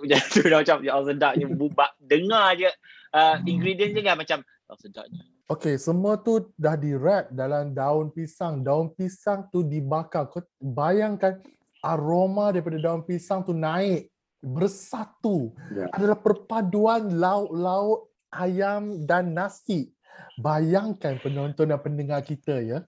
[0.00, 2.68] macam tu dah macam ya Allah sedapnya bubak dengar je
[3.16, 5.24] uh, ingredient je dah macam oh, sedapnya.
[5.44, 8.64] Okay, semua tu dah di wrap dalam daun pisang.
[8.64, 10.32] Daun pisang tu dibakar.
[10.32, 11.36] Kau bayangkan
[11.84, 14.08] aroma daripada daun pisang tu naik
[14.40, 15.52] bersatu.
[15.76, 15.92] Ya.
[15.92, 19.92] Adalah perpaduan lauk-lauk ayam dan nasi.
[20.40, 22.80] Bayangkan penonton dan pendengar kita ya.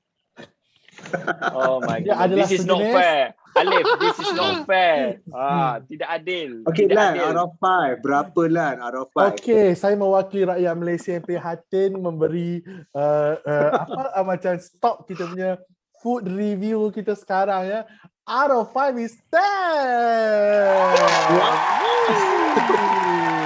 [1.52, 2.24] Oh my Dia god.
[2.24, 3.24] adalah This is not sejenis- fair.
[3.56, 5.00] Alif, this is not fair.
[5.32, 6.60] Ah, tidak adil.
[6.66, 7.24] Okay tidak Lan, adil.
[7.26, 7.94] out of five.
[7.98, 9.32] Berapa Lan out of five?
[9.32, 12.60] Okey, saya mewakili rakyat Malaysia yang prihatin memberi
[12.92, 15.56] uh, uh, apa uh, macam stop kita punya
[15.98, 17.80] food review kita sekarang ya.
[18.22, 19.40] Out of five is 10.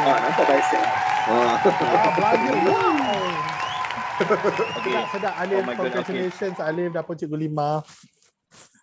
[0.00, 0.82] Ah, nampak bicep.
[1.28, 1.54] Ah.
[1.60, 2.50] Ah, belanja.
[2.66, 2.99] Wow.
[4.20, 4.92] Okay.
[4.92, 5.34] Sedap, sedap.
[5.40, 7.80] Alif, Oh my God, congratulations Alif dapat cikgu lima.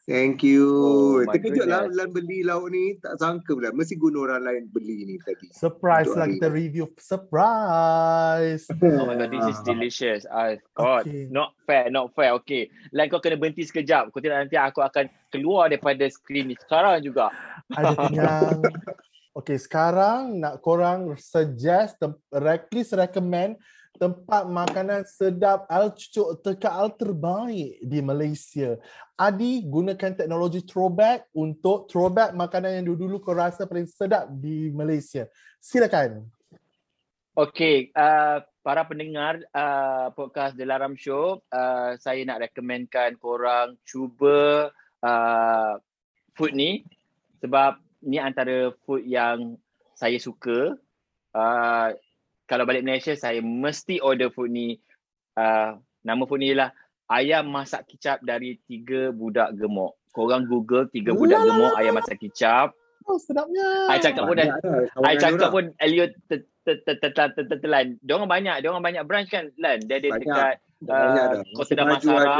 [0.07, 0.63] Thank you.
[0.71, 1.83] Oh Terkejut lah.
[1.91, 2.95] Lan beli lauk ni.
[2.95, 3.75] Tak sangka pula.
[3.75, 5.51] Mesti guna orang lain beli ni tadi.
[5.51, 6.87] Surprise lah kita review.
[6.95, 8.63] Surprise.
[8.79, 10.23] Oh my god, this is delicious.
[10.31, 11.27] I God, Okay.
[11.27, 12.31] not fair, not fair.
[12.39, 14.15] Okay, like kau kena berhenti sekejap.
[14.15, 17.27] Kau tidak nanti aku akan keluar daripada skrin ni sekarang juga.
[17.75, 18.63] Ada kenyang.
[19.35, 23.59] Okay, sekarang nak korang suggest, tem- rec- please recommend
[23.97, 28.77] tempat makanan sedap al cucuk teka al terbaik di Malaysia.
[29.17, 35.25] Adi gunakan teknologi throwback untuk throwback makanan yang dulu-dulu kau rasa paling sedap di Malaysia.
[35.57, 36.29] Silakan.
[37.37, 44.73] Okay, uh, para pendengar uh, podcast Delaram Show, uh, saya nak recommendkan korang cuba
[45.05, 45.73] uh,
[46.33, 46.81] food ni
[47.37, 49.57] sebab ni antara food yang
[49.93, 50.77] saya suka.
[51.33, 51.93] Uh,
[52.47, 54.79] kalau balik Malaysia, saya mesti order food ni.
[55.37, 56.73] Uh, nama food ni lah
[57.11, 59.93] ayam masak kicap dari tiga budak gemuk.
[60.15, 62.73] Korang Google tiga budak La, la, gemuk ayam masak kicap.
[63.07, 63.87] Oh, sedapnya.
[63.87, 64.51] I cakap pun dah
[65.07, 67.95] I kawanan cakap pun Elliot ter- ter- ter- ter- ter- ter- ter- telan.
[68.03, 69.79] Dia orang banyak, dia orang banyak branch kan Lan.
[69.87, 70.19] Dia ada Banyak.
[70.27, 70.55] dekat
[70.91, 71.39] uh.
[71.55, 72.35] Kota ada.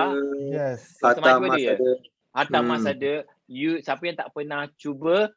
[0.52, 1.00] Yes.
[1.00, 1.76] Kota Hatta Maju ada Mas ya?
[1.80, 1.92] ada.
[2.36, 2.92] Harta Mas Hmm.
[2.92, 3.14] ada.
[3.48, 5.32] You siapa yang tak pernah cuba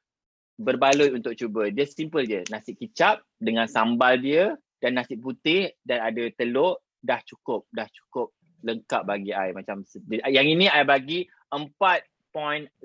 [0.60, 1.72] berbaloi untuk cuba.
[1.72, 2.44] Dia simple je.
[2.52, 4.54] Nasi kicap dengan sambal dia
[4.84, 9.80] dan nasi putih dan ada telur dah cukup, dah cukup lengkap bagi I macam
[10.28, 12.76] yang ini I bagi 4.8%.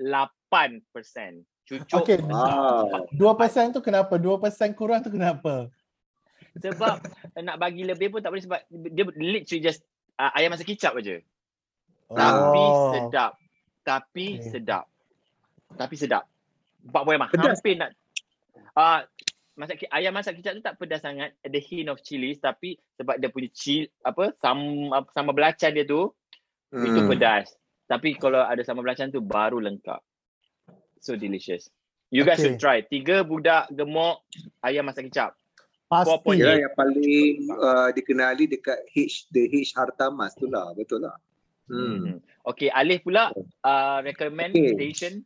[1.66, 2.22] Cucuk Okay.
[2.22, 3.10] Wow.
[3.12, 4.16] 2% tu kenapa?
[4.16, 5.68] 2% kurang tu kenapa?
[6.56, 7.04] sebab
[7.44, 9.84] nak bagi lebih pun tak boleh sebab dia literally just
[10.16, 11.20] uh, ayam masak kicap aja.
[12.08, 12.90] Tapi Oh.
[12.94, 13.32] sedap.
[13.84, 14.50] Tapi Okay.
[14.56, 14.84] sedap.
[15.76, 16.24] Tapi sedap.
[16.88, 17.32] 4.5.
[17.34, 17.46] Pedas.
[17.58, 17.90] Hampir nak
[18.74, 19.00] uh,
[19.56, 21.34] masak ayam masak kicap tu tak pedas sangat.
[21.42, 25.84] Ada hint of chili tapi sebab dia punya chili apa sam apa, sambal belacan dia
[25.84, 26.12] tu
[26.72, 27.08] itu Hmm.
[27.08, 27.54] pedas.
[27.86, 30.02] Tapi kalau ada sambal belacan tu baru lengkap.
[30.98, 31.70] So delicious.
[32.10, 32.54] You guys Okay.
[32.54, 32.82] should try.
[32.82, 34.22] Tiga budak gemuk
[34.62, 35.34] ayam masak kicap.
[35.86, 36.42] Pasti.
[36.42, 41.14] Dia yang paling uh, dikenali dekat H the H Hartamas tu lah, betul lah.
[41.70, 42.02] Hmm.
[42.02, 42.18] Hmm.
[42.42, 43.30] Okay, Alif pula
[43.62, 44.74] uh, recommend Okay.
[44.74, 45.22] station.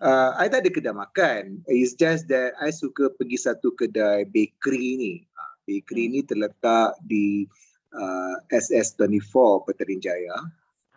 [0.00, 1.60] Uh, I tak ada kedai makan.
[1.68, 5.14] It's just that I suka pergi satu kedai bakery ni.
[5.36, 7.44] Uh, bakery ni terletak di
[7.92, 10.36] uh, SS24 Petaling Jaya.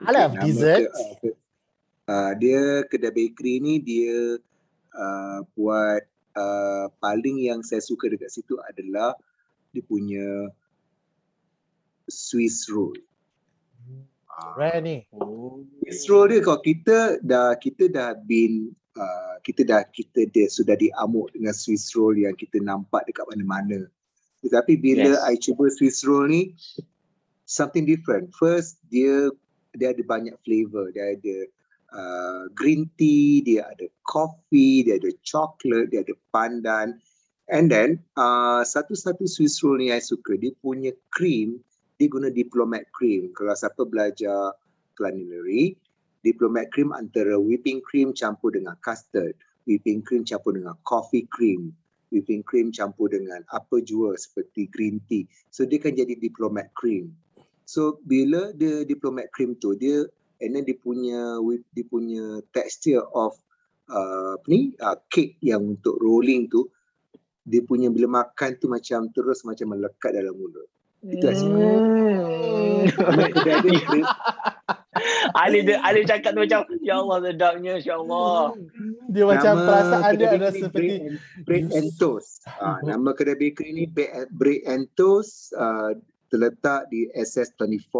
[0.08, 0.88] I love nama dessert.
[0.88, 1.30] Ke, uh, ke,
[2.08, 4.39] uh, dia kedai bakery ni dia
[4.95, 6.08] uh, buat
[6.39, 9.20] uh, paling yang saya suka dekat situ adalah
[9.76, 10.47] dia punya
[12.08, 12.95] Swiss roll.
[14.56, 14.97] Rare ni.
[15.12, 15.60] Oh.
[15.84, 20.78] Swiss roll dia kalau kita dah kita dah been uh, kita dah kita dia sudah
[20.78, 23.88] diamuk dengan Swiss roll yang kita nampak dekat mana-mana.
[24.44, 25.24] Tetapi bila Yes.
[25.24, 26.54] I cuba Swiss roll ni
[27.48, 28.32] something different.
[28.36, 29.32] First dia
[29.74, 30.94] dia ada banyak flavor.
[30.94, 31.38] Dia ada
[31.96, 37.00] uh, green tea, dia ada coffee, dia ada chocolate, dia ada pandan.
[37.52, 41.60] And then uh, satu-satu Swiss roll ni I suka dia punya cream
[41.98, 43.32] dia guna diplomat cream.
[43.38, 44.58] Kalau siapa belajar
[44.98, 45.78] culinary,
[46.24, 49.36] diplomat cream antara whipping cream campur dengan custard,
[49.68, 51.76] whipping cream campur dengan coffee cream,
[52.10, 55.28] whipping cream campur dengan apa jua seperti green tea.
[55.52, 57.12] So dia kan jadi diplomat cream.
[57.68, 60.08] So bila dia diplomat cream tu dia
[60.40, 63.36] and then dia punya with dia punya texture of
[63.92, 66.72] uh, apa ni uh, cake yang untuk rolling tu
[67.44, 70.68] dia punya bila makan tu macam terus macam melekat dalam mulut.
[71.04, 71.52] Itu asyik.
[71.52, 72.88] Hmm.
[72.88, 74.08] Nama kedai dia
[75.36, 78.56] Ali dia Ali cakap tu macam ya Allah sedapnya insya-Allah.
[79.12, 80.93] Dia macam nama perasaan dia ada seperti
[81.43, 82.43] bread and, toast.
[82.60, 85.95] Ah, nama kedai bakery ni bread and, bread and toast uh,
[86.32, 87.95] terletak di SS24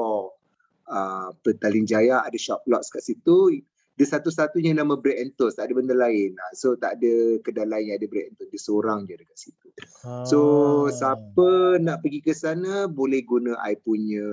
[0.89, 3.64] uh, Petaling Jaya ada shop lots kat situ.
[3.94, 6.34] Dia satu-satunya nama bread and toast, tak ada benda lain.
[6.41, 7.14] Ah, so tak ada
[7.46, 8.50] kedai lain yang ada bread and toast.
[8.50, 9.68] Dia seorang je dekat situ.
[10.26, 10.39] So
[10.89, 10.89] Ah.
[10.89, 14.26] siapa nak pergi ke sana boleh guna I punya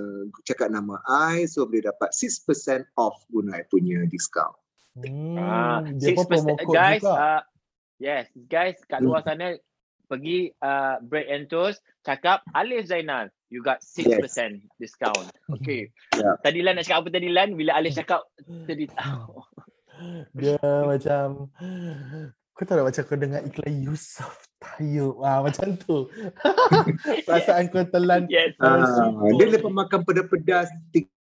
[0.42, 4.56] cakap nama I so boleh dapat 6% off guna I punya discount.
[4.96, 7.14] Hmm, Ah, dia pun 6% promo code guys, juga.
[7.14, 7.42] uh,
[8.00, 9.60] yes, guys kat luar sana
[10.10, 14.18] pergi uh, bread and toast cakap Alif Zainal you got 6%
[14.78, 15.26] discount.
[15.58, 15.90] Okay.
[16.14, 16.38] Ya.
[16.42, 18.26] Tadi Lan nak cakap apa tadi Lan bila Alif cakap
[18.66, 18.90] tadi
[20.38, 21.50] Dia macam
[22.60, 25.22] kau tahu tak macam kau dengar iklan Yusof Tayyub.
[25.24, 26.10] Ah macam tu.
[27.26, 28.52] Perasaan kau telan yes.
[28.58, 30.68] Sweet dia lepas makan pedas-pedas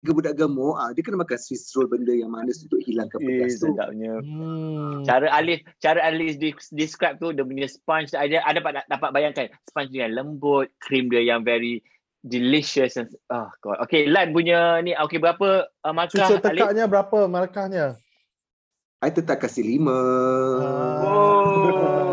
[0.05, 3.25] tiga budak gemuk, ah, dia kena makan Swiss roll benda yang manis untuk hilangkan Eh,
[3.41, 3.73] pedas tu.
[3.73, 4.21] sedapnya.
[4.21, 5.01] Hmm.
[5.01, 9.45] Cara Alif cara Alif di- describe tu dia punya sponge ada ada dapat dapat bayangkan
[9.65, 11.81] sponge dia yang lembut, krim dia yang very
[12.21, 13.81] delicious and oh god.
[13.81, 16.45] Okay, Lan punya ni okay berapa uh, markah Alif?
[16.45, 17.97] tekaknya berapa markahnya?
[19.01, 19.97] I tetap kasih lima.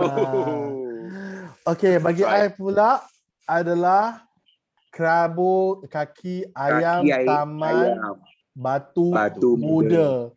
[0.02, 0.72] Oh.
[1.64, 2.24] Okey, bagi.
[2.24, 3.04] I pula
[3.44, 4.24] adalah
[4.92, 8.16] kerabu kaki ayam Kaki air- taman ayam.
[8.52, 10.28] batu, Batu muda.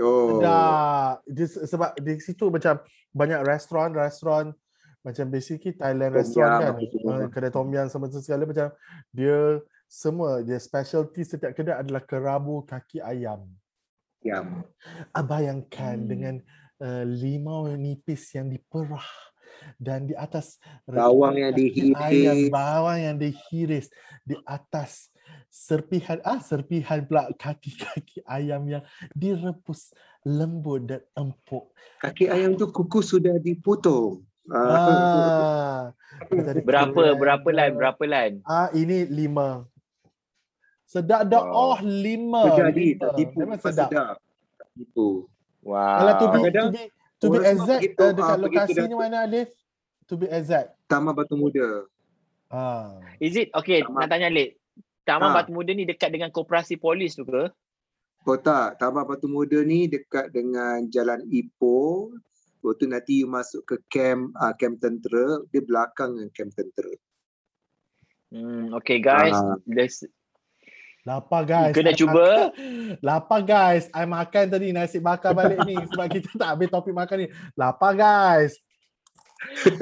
[0.00, 0.40] Oh.
[0.40, 1.20] Sedap.
[1.28, 2.80] Dia, se- sebab di situ macam
[3.12, 4.56] banyak restoran-restoran
[5.00, 6.74] macam basically Thailand Tom restoran kan.
[7.04, 8.68] Uh, kedai tom yum sama segala macam
[9.12, 13.44] dia semua dia specialty setiap kedai adalah kerabu kaki ayam.
[14.20, 14.64] Ayam.
[15.12, 16.08] Ah, bayangkan Hmm.
[16.08, 16.34] dengan
[16.80, 19.04] uh, limau nipis yang diperah
[19.80, 22.50] dan di atas Bawang yang kaki ayam, dihiris.
[22.50, 23.86] bawang yang dihiris
[24.24, 25.08] di atas
[25.50, 28.82] serpihan ah serpihan pula kaki-kaki ayam yang
[29.14, 29.90] direbus
[30.22, 31.70] lembut dan empuk.
[31.98, 34.22] Kaki ayam tu kuku sudah dipotong.
[34.50, 35.94] Ah.
[35.94, 37.70] Ah, Berapa berapa Lan?
[37.70, 37.76] ke?
[37.78, 38.32] Berapa Lan?
[38.42, 39.64] Ah, ini lima.
[40.90, 41.46] Sedap dah.
[41.46, 41.78] Wow.
[41.78, 42.42] Oh, lima.
[42.50, 42.98] Tak jadi, lima.
[42.98, 43.36] tak tipu.
[43.38, 43.90] Memang sedap.
[44.74, 45.30] tipu.
[45.62, 45.98] Wow.
[46.02, 46.82] Kalau to be, to be,
[47.20, 49.48] to be orang exact, begitu, uh, ah, dekat begitu lokasi ni mana Alif?
[50.08, 50.68] To be exact.
[50.90, 51.86] Taman Batu Muda.
[52.50, 52.98] Ah.
[53.22, 54.58] Is it okay Taman- nak tanya Lik.
[55.04, 55.36] Taman Ha.
[55.42, 57.52] Batu Muda ni dekat dengan koperasi polis tu ke?
[58.24, 62.12] Kau tak, Taman Batu Muda ni dekat dengan Jalan Ipoh.
[62.60, 66.92] Lepas tu nanti you masuk ke camp uh, camp tentera, dia belakang dengan camp tentera.
[68.28, 69.32] Hmm, okay guys.
[69.32, 69.56] Ah.
[69.64, 70.04] Let's,
[71.10, 71.74] Lapar guys.
[71.74, 72.54] Kena cuba.
[72.54, 73.90] makan- Lapar guys.
[73.90, 77.28] I makan tadi nasi bakar balik ni sebab kita tak habis topik makan ni.
[77.58, 78.54] Lapar guys.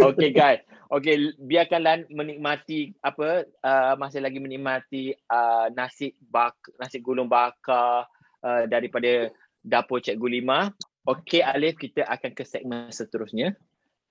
[0.01, 0.65] okay guys.
[0.89, 8.09] Okay, biarkan Lan menikmati apa uh, masih lagi menikmati uh, nasi bak nasi gulung bakar
[8.41, 9.29] uh, daripada
[9.61, 10.73] dapur Cikgu Lima.
[11.05, 13.53] Okay Alif, kita akan ke segmen seterusnya.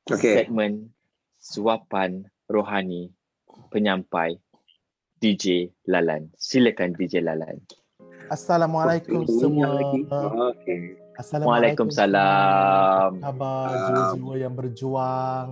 [0.05, 0.45] Okay.
[0.45, 0.93] Segmen
[1.41, 3.09] suapan rohani
[3.73, 4.37] penyampai
[5.17, 6.29] DJ Lalan.
[6.37, 7.57] Silakan DJ Lalan.
[8.29, 9.73] Assalamualaikum Oh, semua.
[9.73, 10.05] lagi.
[10.05, 10.79] Okay.
[11.17, 13.09] Assalamualaikum Waalaikumsalam.
[13.17, 15.47] Apa khabar jiwa-jiwa yang berjuang?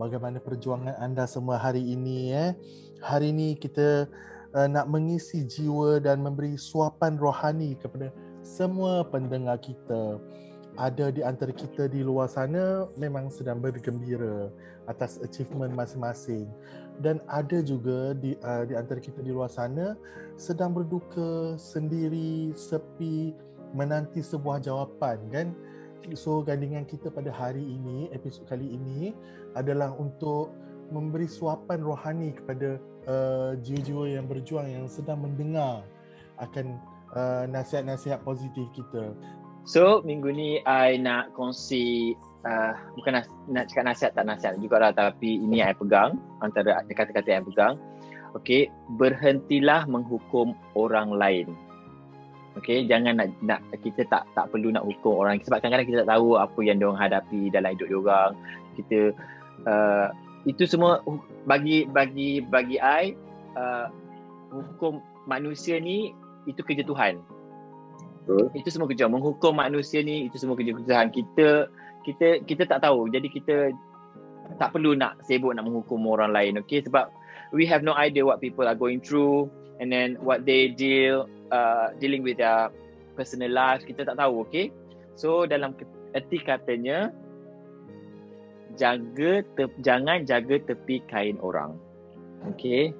[0.00, 2.50] Bagaimana perjuangan anda semua hari ini eh?
[3.04, 4.08] Hari ini kita
[4.56, 8.08] uh, nak mengisi jiwa dan memberi suapan rohani kepada
[8.40, 10.16] semua pendengar kita.
[10.80, 14.48] Ada di antara kita di luar sana memang sedang bergembira
[14.88, 16.48] atas achievement masing-masing
[17.02, 19.98] dan ada juga di uh, di antara kita di luar sana
[20.38, 23.34] sedang berduka sendiri, sepi,
[23.74, 25.48] menanti sebuah jawapan kan.
[26.12, 29.16] So gandingan kita pada hari ini, episod kali ini
[29.56, 30.52] adalah untuk
[30.92, 32.76] memberi suapan rohani kepada
[33.08, 35.80] uh, jiwa-jiwa yang berjuang yang sedang mendengar
[36.36, 36.76] akan
[37.16, 39.16] uh, nasihat-nasihat positif kita.
[39.64, 42.12] So minggu ni I nak kongsi
[42.44, 46.80] uh, bukan nas, nak cakap nasihat tak nasihat juga lah tapi ini I pegang antara
[46.86, 47.74] kata-kata yang I pegang.
[48.34, 48.66] Okay,
[48.98, 51.54] berhentilah menghukum orang lain.
[52.58, 56.18] Okay, jangan nak, nak kita tak tak perlu nak hukum orang sebab kadang-kadang kita tak
[56.18, 58.32] tahu apa yang diorang hadapi dalam hidup diorang.
[58.74, 59.14] Kita
[59.66, 60.08] uh,
[60.44, 61.00] itu semua
[61.48, 63.16] bagi bagi bagi I
[63.56, 63.88] uh,
[64.52, 66.12] hukum manusia ni
[66.44, 67.20] itu kerja Tuhan
[68.24, 68.52] Betul.
[68.52, 71.68] itu semua kerja menghukum manusia ni itu semua kerja Tuhan kita
[72.04, 73.56] kita kita tak tahu jadi kita
[74.60, 77.08] tak perlu nak sibuk nak menghukum orang lain okay sebab
[77.56, 79.48] we have no idea what people are going through
[79.80, 82.68] and then what they deal uh, dealing with their
[83.16, 84.68] personal lives kita tak tahu okay
[85.16, 85.72] so dalam
[86.12, 87.10] erti katanya
[88.74, 91.78] jaga te, jangan jaga tepi kain orang.
[92.54, 92.92] Okay.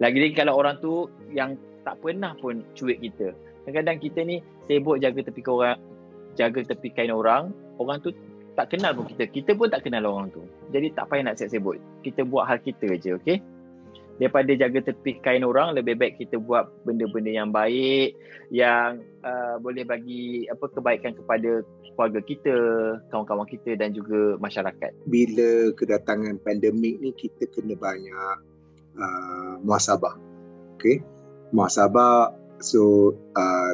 [0.00, 3.36] Lagi-lagi kalau orang tu yang tak pernah pun cuik kita.
[3.68, 5.78] Kadang-kadang kita ni sibuk jaga tepi orang,
[6.34, 8.10] jaga tepi kain orang, orang tu
[8.56, 9.24] tak kenal pun kita.
[9.30, 10.42] Kita pun tak kenal orang tu.
[10.74, 11.78] Jadi tak payah nak sibuk.
[12.02, 13.38] Kita buat hal kita je, okay?
[14.20, 18.20] Daripada jaga tepi kain orang, lebih baik kita buat benda-benda yang baik,
[18.52, 21.64] yang uh, boleh bagi apa kebaikan kepada
[21.96, 22.56] keluarga kita,
[23.08, 24.92] kawan-kawan kita dan juga masyarakat.
[25.08, 28.36] Bila kedatangan pandemik ni, kita kena banyak
[29.00, 30.12] uh, muasabah.
[30.76, 31.00] Okay?
[31.56, 33.72] Muasabah, so uh,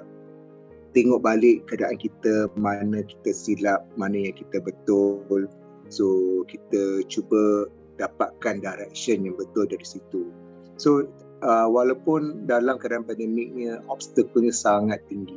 [0.96, 5.44] tengok balik keadaan kita mana kita silap mana yang kita betul.
[5.92, 7.68] So kita cuba
[8.00, 10.32] dapatkan direction yang betul dari situ.
[10.80, 11.04] So
[11.44, 15.36] uh, walaupun dalam keadaan pandemiknya obstacle-nya sangat tinggi.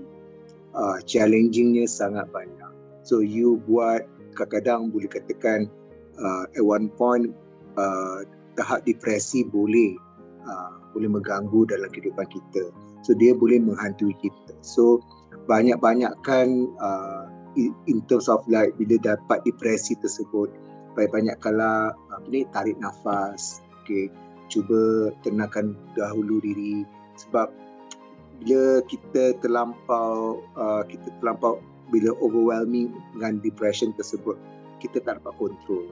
[0.72, 2.72] Uh, challengingnya sangat banyak.
[3.04, 4.08] So you buat
[4.40, 5.68] kadang-kadang boleh katakan
[6.22, 7.36] uh, at one point
[7.76, 8.24] uh,
[8.56, 10.00] tahap depresi boleh
[10.48, 12.72] uh, boleh mengganggu dalam kehidupan kita.
[13.04, 14.56] So dia boleh menghantui kita.
[14.64, 15.04] So
[15.50, 17.26] banyak-banyakkan uh,
[17.58, 20.54] in terms of like bila dapat depresi tersebut.
[20.94, 24.14] Banyak-banyak kala apa ni tarik nafas okey
[24.54, 26.86] cuba tenangkan dahulu diri.
[27.18, 27.50] Sebab
[28.40, 31.58] bila kita terlampau uh, kita terlampau
[31.90, 34.38] bila overwhelming dengan depression tersebut
[34.78, 35.90] kita tak dapat kontrol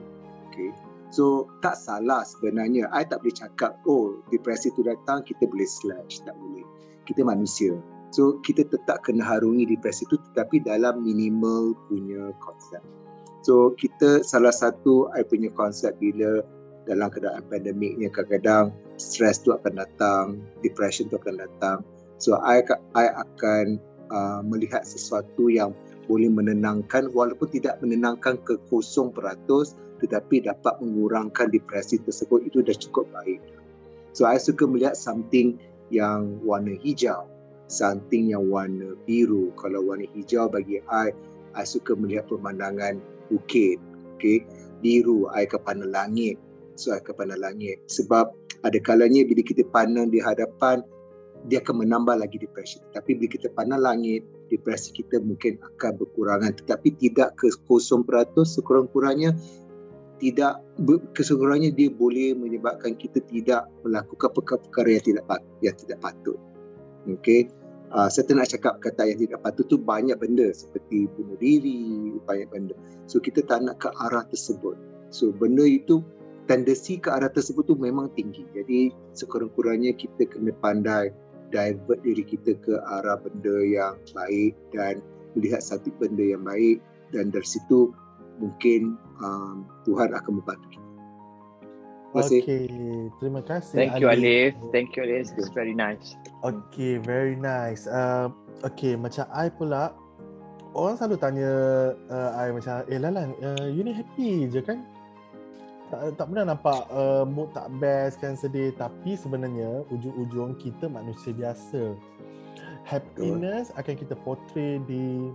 [0.48, 0.70] okey
[1.10, 2.86] so tak salah sebenarnya.
[2.94, 6.22] I tak boleh cakap oh depresi tu datang kita boleh slash.
[6.22, 6.64] Tak boleh.
[7.08, 7.74] Kita manusia
[8.08, 12.80] So kita tetap kena harungi depresi itu tetapi dalam minimal punya konsep.
[13.44, 16.40] So kita salah satu I punya konsep bila
[16.88, 21.84] dalam keadaan pandemik ni kadang-kadang stres tu akan datang, depression tu akan datang.
[22.16, 22.64] So I
[22.96, 23.76] I akan
[24.08, 25.76] uh, melihat sesuatu yang
[26.08, 29.12] boleh menenangkan walaupun tidak menenangkan ke 0%
[29.98, 33.44] tetapi dapat mengurangkan depresi tersebut itu dah cukup baik.
[34.16, 35.60] So I suka melihat something
[35.92, 37.28] yang warna hijau
[37.68, 39.52] something yang warna biru.
[39.60, 41.12] Kalau warna hijau bagi I,
[41.54, 42.98] I suka melihat pemandangan
[43.30, 43.78] bukit.
[44.18, 44.42] Okay.
[44.82, 46.40] Biru, I pandang langit.
[46.74, 47.78] So, I pandang langit.
[47.86, 48.34] Sebab
[48.66, 50.82] ada kalanya bila kita pandang di hadapan,
[51.46, 52.82] dia akan menambah lagi depresi.
[52.90, 56.50] Tapi bila kita pandang langit, depresi kita mungkin akan berkurangan.
[56.58, 57.86] Tetapi tidak ke 0%,
[58.42, 59.38] sekurang-kurangnya
[60.18, 60.58] tidak
[61.14, 66.38] keseluruhannya dia boleh menyebabkan kita tidak melakukan perkara-perkara yang tidak patut yang tidak patut.
[67.06, 67.57] Okey
[67.92, 72.48] uh, saya nak cakap kata yang tidak patut tu banyak benda seperti bunuh diri, banyak
[72.50, 72.76] benda.
[73.08, 74.76] So kita tak nak ke arah tersebut.
[75.08, 76.04] So benda itu
[76.48, 78.44] tendensi ke arah tersebut tu memang tinggi.
[78.56, 81.12] Jadi sekurang-kurangnya kita kena pandai
[81.48, 85.00] divert diri kita ke arah benda yang baik dan
[85.36, 86.80] melihat satu benda yang baik
[87.12, 87.92] dan dari situ
[88.36, 90.87] mungkin um, Tuhan akan membantu kita.
[92.08, 92.40] Kasih.
[92.40, 92.64] Okay,
[93.20, 93.76] terima kasih.
[93.76, 94.56] Thank you Alif.
[94.72, 95.28] Thank you Alif.
[95.36, 96.16] It's very nice.
[96.40, 97.84] Okay, very nice.
[97.84, 98.32] Uh,
[98.64, 99.92] okay, macam I pula,
[100.72, 101.52] orang selalu tanya
[102.08, 104.80] uh, I macam, eh Lalan, uh, you ni happy je kan?
[105.92, 111.32] Tak, tak pernah nampak uh, mood tak best kan sedih tapi sebenarnya ujung-ujung kita manusia
[111.32, 111.92] biasa.
[112.88, 115.28] Happiness akan kita portray di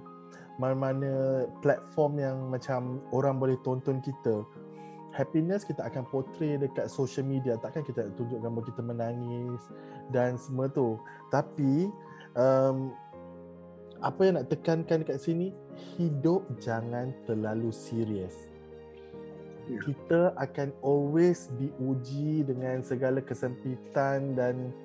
[0.61, 4.45] mana-mana platform yang macam orang boleh tonton kita
[5.13, 7.55] happiness kita akan portray dekat social media.
[7.61, 9.61] Takkan kita tunjuk gambar kita menangis
[10.09, 10.97] dan semua tu.
[11.29, 11.87] Tapi
[12.33, 12.91] um,
[14.01, 15.53] apa yang nak tekankan dekat sini?
[15.95, 18.35] Hidup jangan terlalu serius.
[19.63, 19.79] Ya.
[19.79, 24.75] kita akan always diuji dengan segala kesempitan dan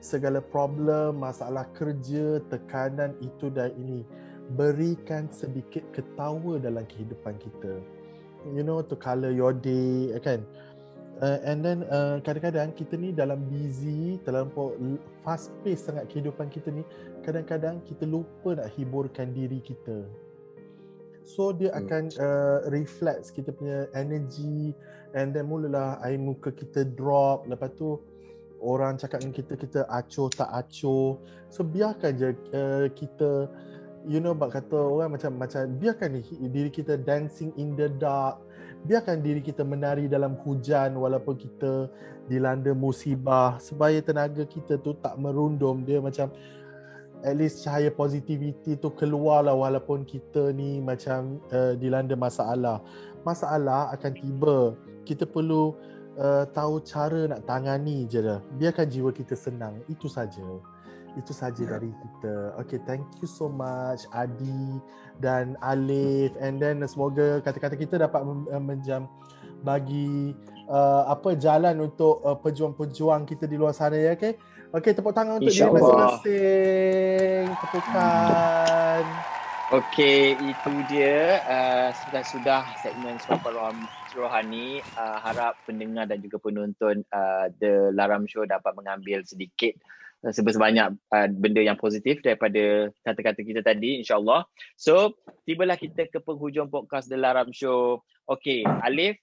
[0.00, 4.08] segala problem masalah kerja tekanan itu dan ini.
[4.56, 7.76] Berikan sedikit ketawa dalam kehidupan kita
[8.50, 10.42] you know to color your day kan?
[11.22, 14.74] Uh, and then uh, kadang-kadang kita ni dalam busy terlampau
[15.22, 16.82] fast pace sangat kehidupan kita ni
[17.22, 20.02] kadang-kadang kita lupa nak hiburkan diri kita.
[21.22, 21.80] So dia hmm.
[21.86, 24.74] akan uh, reflect kita punya energy
[25.14, 27.46] and then mulalah air muka kita drop.
[27.46, 28.02] Lepas tu
[28.58, 31.22] orang cakap dengan kita kita acuh tak acuh.
[31.54, 33.46] So biarkan je uh, kita
[34.06, 38.40] you know bak kata orang macam macam biarkan diri kita dancing in the dark.
[38.82, 41.86] Biarkan diri kita menari dalam hujan walaupun kita
[42.26, 43.54] dilanda musibah.
[43.62, 45.86] Supaya tenaga kita tu tak merundum.
[45.86, 46.34] Dia macam
[47.22, 52.82] at least cahaya positivity tu keluarlah walaupun kita ni macam uh, dilanda masalah.
[53.22, 54.58] Masalah akan tiba.
[55.06, 55.78] Kita perlu
[56.18, 58.42] uh, tahu cara nak tangani je dah.
[58.58, 59.78] Biarkan jiwa kita senang.
[59.86, 60.42] Itu saja
[61.16, 61.70] itu saja yeah.
[61.76, 62.34] dari kita.
[62.64, 64.80] Okay, thank you so much Adi
[65.20, 68.24] dan Alif and then semoga kata-kata kita dapat
[68.60, 69.06] menjam
[69.62, 70.34] bagi
[70.66, 74.34] uh, apa jalan untuk uh, pejuang-pejuang kita di luar sana ya okey.
[74.72, 75.80] Okey tepuk tangan untuk diri InsyaAllah.
[75.84, 77.44] masing-masing.
[77.60, 79.04] Tepukan.
[79.72, 84.68] Okey, itu dia uh, sudah-sudah segmen Suara Rohani, Rohani.
[85.00, 90.94] Uh, harap pendengar dan juga penonton uh, The Laram Show dapat mengambil sedikit uh, sebanyak
[91.10, 94.46] uh, benda yang positif daripada kata-kata kita tadi insyaAllah.
[94.78, 98.06] So, tibalah kita ke penghujung podcast The Laram Show.
[98.30, 99.18] Okey, Alif,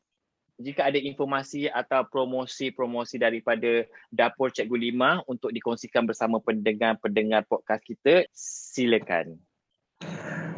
[0.60, 8.28] jika ada informasi atau promosi-promosi daripada Dapur Cikgu Lima untuk dikongsikan bersama pendengar-pendengar podcast kita,
[8.36, 9.39] silakan.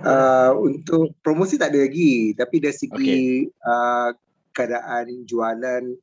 [0.02, 3.54] Uh, untuk promosi tak ada lagi tapi dari segi okay.
[3.62, 4.10] uh,
[4.50, 5.94] keadaan jualan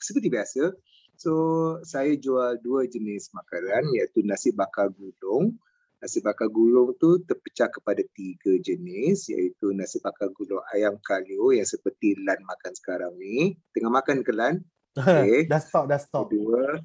[0.00, 0.72] seperti biasa
[1.22, 1.34] so
[1.86, 5.54] saya jual dua jenis makanan iaitu nasi bakar gulung
[6.02, 11.62] nasi bakar gulung tu terpecah kepada tiga jenis iaitu nasi bakar gulung ayam kalio yang
[11.62, 14.58] seperti Lan makan sekarang ni tengah makan ke Lan?
[14.92, 15.48] Okay.
[15.48, 16.76] dah stop dah stop kedua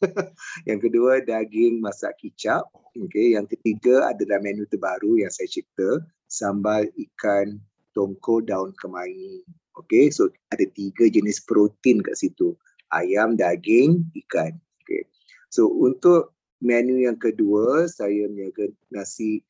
[0.68, 2.64] yang kedua daging masak kicap.
[2.96, 3.36] Okay.
[3.36, 7.60] Yang ketiga adalah menu terbaru yang saya cipta sambal ikan
[7.92, 9.44] tongko daun kemangi.
[9.76, 10.08] Okay.
[10.08, 12.56] So ada tiga jenis protein kat situ.
[12.90, 14.58] Ayam, daging, ikan.
[14.82, 15.06] Okay.
[15.50, 19.42] So untuk menu yang kedua saya menjaga nasi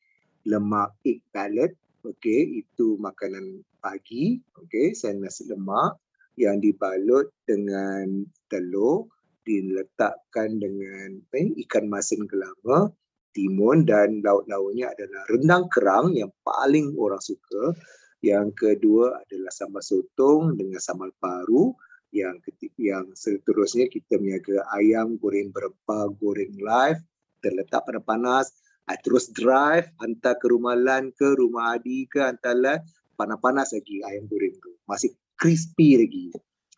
[0.45, 1.77] lemak egg palette.
[2.01, 2.61] Okay.
[2.65, 4.41] Itu makanan pagi.
[4.67, 4.93] Okay.
[4.93, 5.97] Saya nasi lemak
[6.39, 9.09] yang dibalut dengan telur
[9.41, 12.93] diletakkan dengan eh, ikan masin kelama,
[13.33, 17.73] timun dan lauk-lauknya adalah rendang kerang yang paling orang suka.
[18.21, 21.73] Yang kedua adalah sambal sotong dengan sambal paru.
[22.11, 22.35] Yang
[22.75, 26.99] yang seterusnya kita menjaga ayam goreng berempah, goreng live,
[27.39, 28.51] terletak pada panas.
[28.91, 32.79] I terus drive, hantar ke rumah Lan ke rumah Adi ke hantar Lan.
[33.15, 34.75] Panas-panas lagi ayam goreng tu.
[34.89, 36.27] Masih crispy lagi.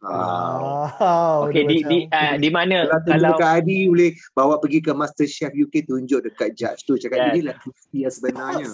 [0.03, 0.91] Wow.
[0.99, 1.47] wow.
[1.47, 5.23] Okey di di uh, di mana kalau, kalau dekat Adi boleh bawa pergi ke Master
[5.23, 7.31] Chef UK tunjuk dekat judge tu cakap yeah.
[7.31, 8.67] inilah crispy yang sebenarnya.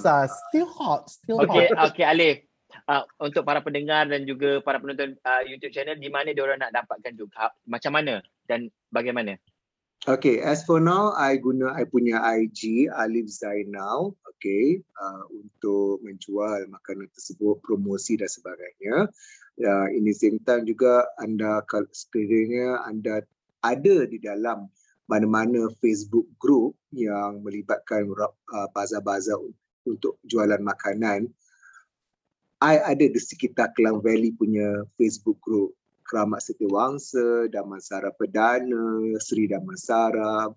[0.49, 1.70] Still hot, still hot, okay.
[1.70, 2.49] Okey Alif.
[2.90, 6.58] Uh, untuk para pendengar dan juga para penonton uh, YouTube channel di mana dia orang
[6.58, 8.18] nak dapatkan juga macam mana
[8.50, 9.38] dan bagaimana?
[10.10, 16.72] Okay, as for now, I guna I punya IG Alif Zainal, okay, uh, untuk menjual
[16.72, 19.12] makanan tersebut, promosi dan sebagainya.
[19.60, 21.62] Ya, ini same time juga anda
[21.92, 23.22] sekiranya anda
[23.60, 24.72] ada di dalam
[25.12, 29.36] mana-mana Facebook group yang melibatkan uh, bazar-bazar
[29.84, 31.28] untuk jualan makanan,
[32.60, 35.80] I ada di sekitar Kelang Valley punya Facebook group
[36.10, 40.49] Keramat Setiawangsa, Damansara Perdana, Sri Damansara,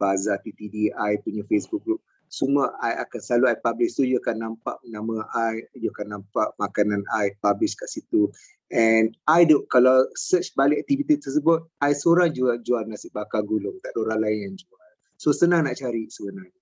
[0.00, 2.00] Bazar TTDI punya Facebook group.
[2.32, 3.94] Semua I akan selalu I publish.
[3.94, 8.32] So you akan nampak nama I, you akan nampak makanan I publish kat situ.
[8.72, 13.78] And I do, kalau search balik aktiviti tersebut, I seorang jual, jual nasi bakar gulung.
[13.84, 14.88] Tak ada orang lain yang jual.
[15.20, 16.58] So senang nak cari sebenarnya.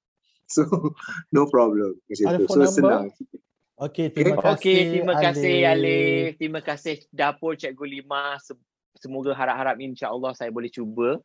[0.50, 0.66] So
[1.34, 1.96] no problem.
[2.10, 2.44] Macam tu.
[2.50, 2.74] So number?
[2.74, 3.04] senang.
[3.82, 4.54] Okey, terima kasih.
[4.54, 6.38] Okey, terima kasih Alif.
[6.38, 8.38] Terima kasih Dapur Cikgu Lima.
[8.94, 11.18] Semoga harap-harap insya-Allah saya boleh cuba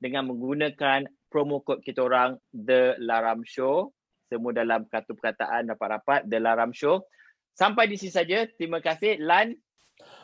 [0.00, 3.92] dengan menggunakan promo kod kita orang The Laram Show
[4.30, 7.02] semua dalam kartu perkataan rapat-rapat The Laram Show.
[7.58, 8.46] Sampai di sini saja.
[8.46, 9.58] Terima kasih Lan.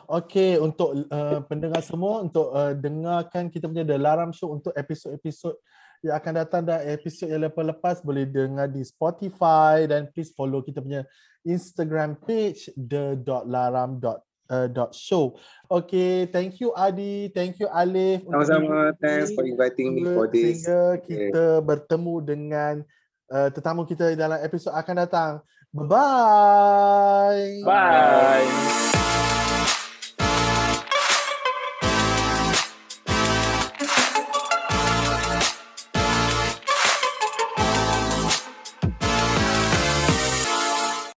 [0.07, 5.53] Okey, untuk uh, pendengar semua untuk uh, dengarkan kita punya The Laram Show untuk episod-episod
[6.01, 10.81] yang akan datang dan episod yang lepas-lepas boleh dengar di Spotify dan please follow kita
[10.81, 11.05] punya
[11.47, 14.05] Instagram page the.laram.show.
[15.71, 18.27] Okay, thank you Adi, thank you Alif.
[18.27, 18.91] Sama-sama.
[18.99, 20.67] Thanks for inviting me for this.
[20.67, 22.83] Sehingga kita bertemu dengan
[23.31, 25.39] uh, tetamu kita dalam episod akan datang.
[25.71, 27.63] Bye-bye.
[27.67, 28.96] Bye.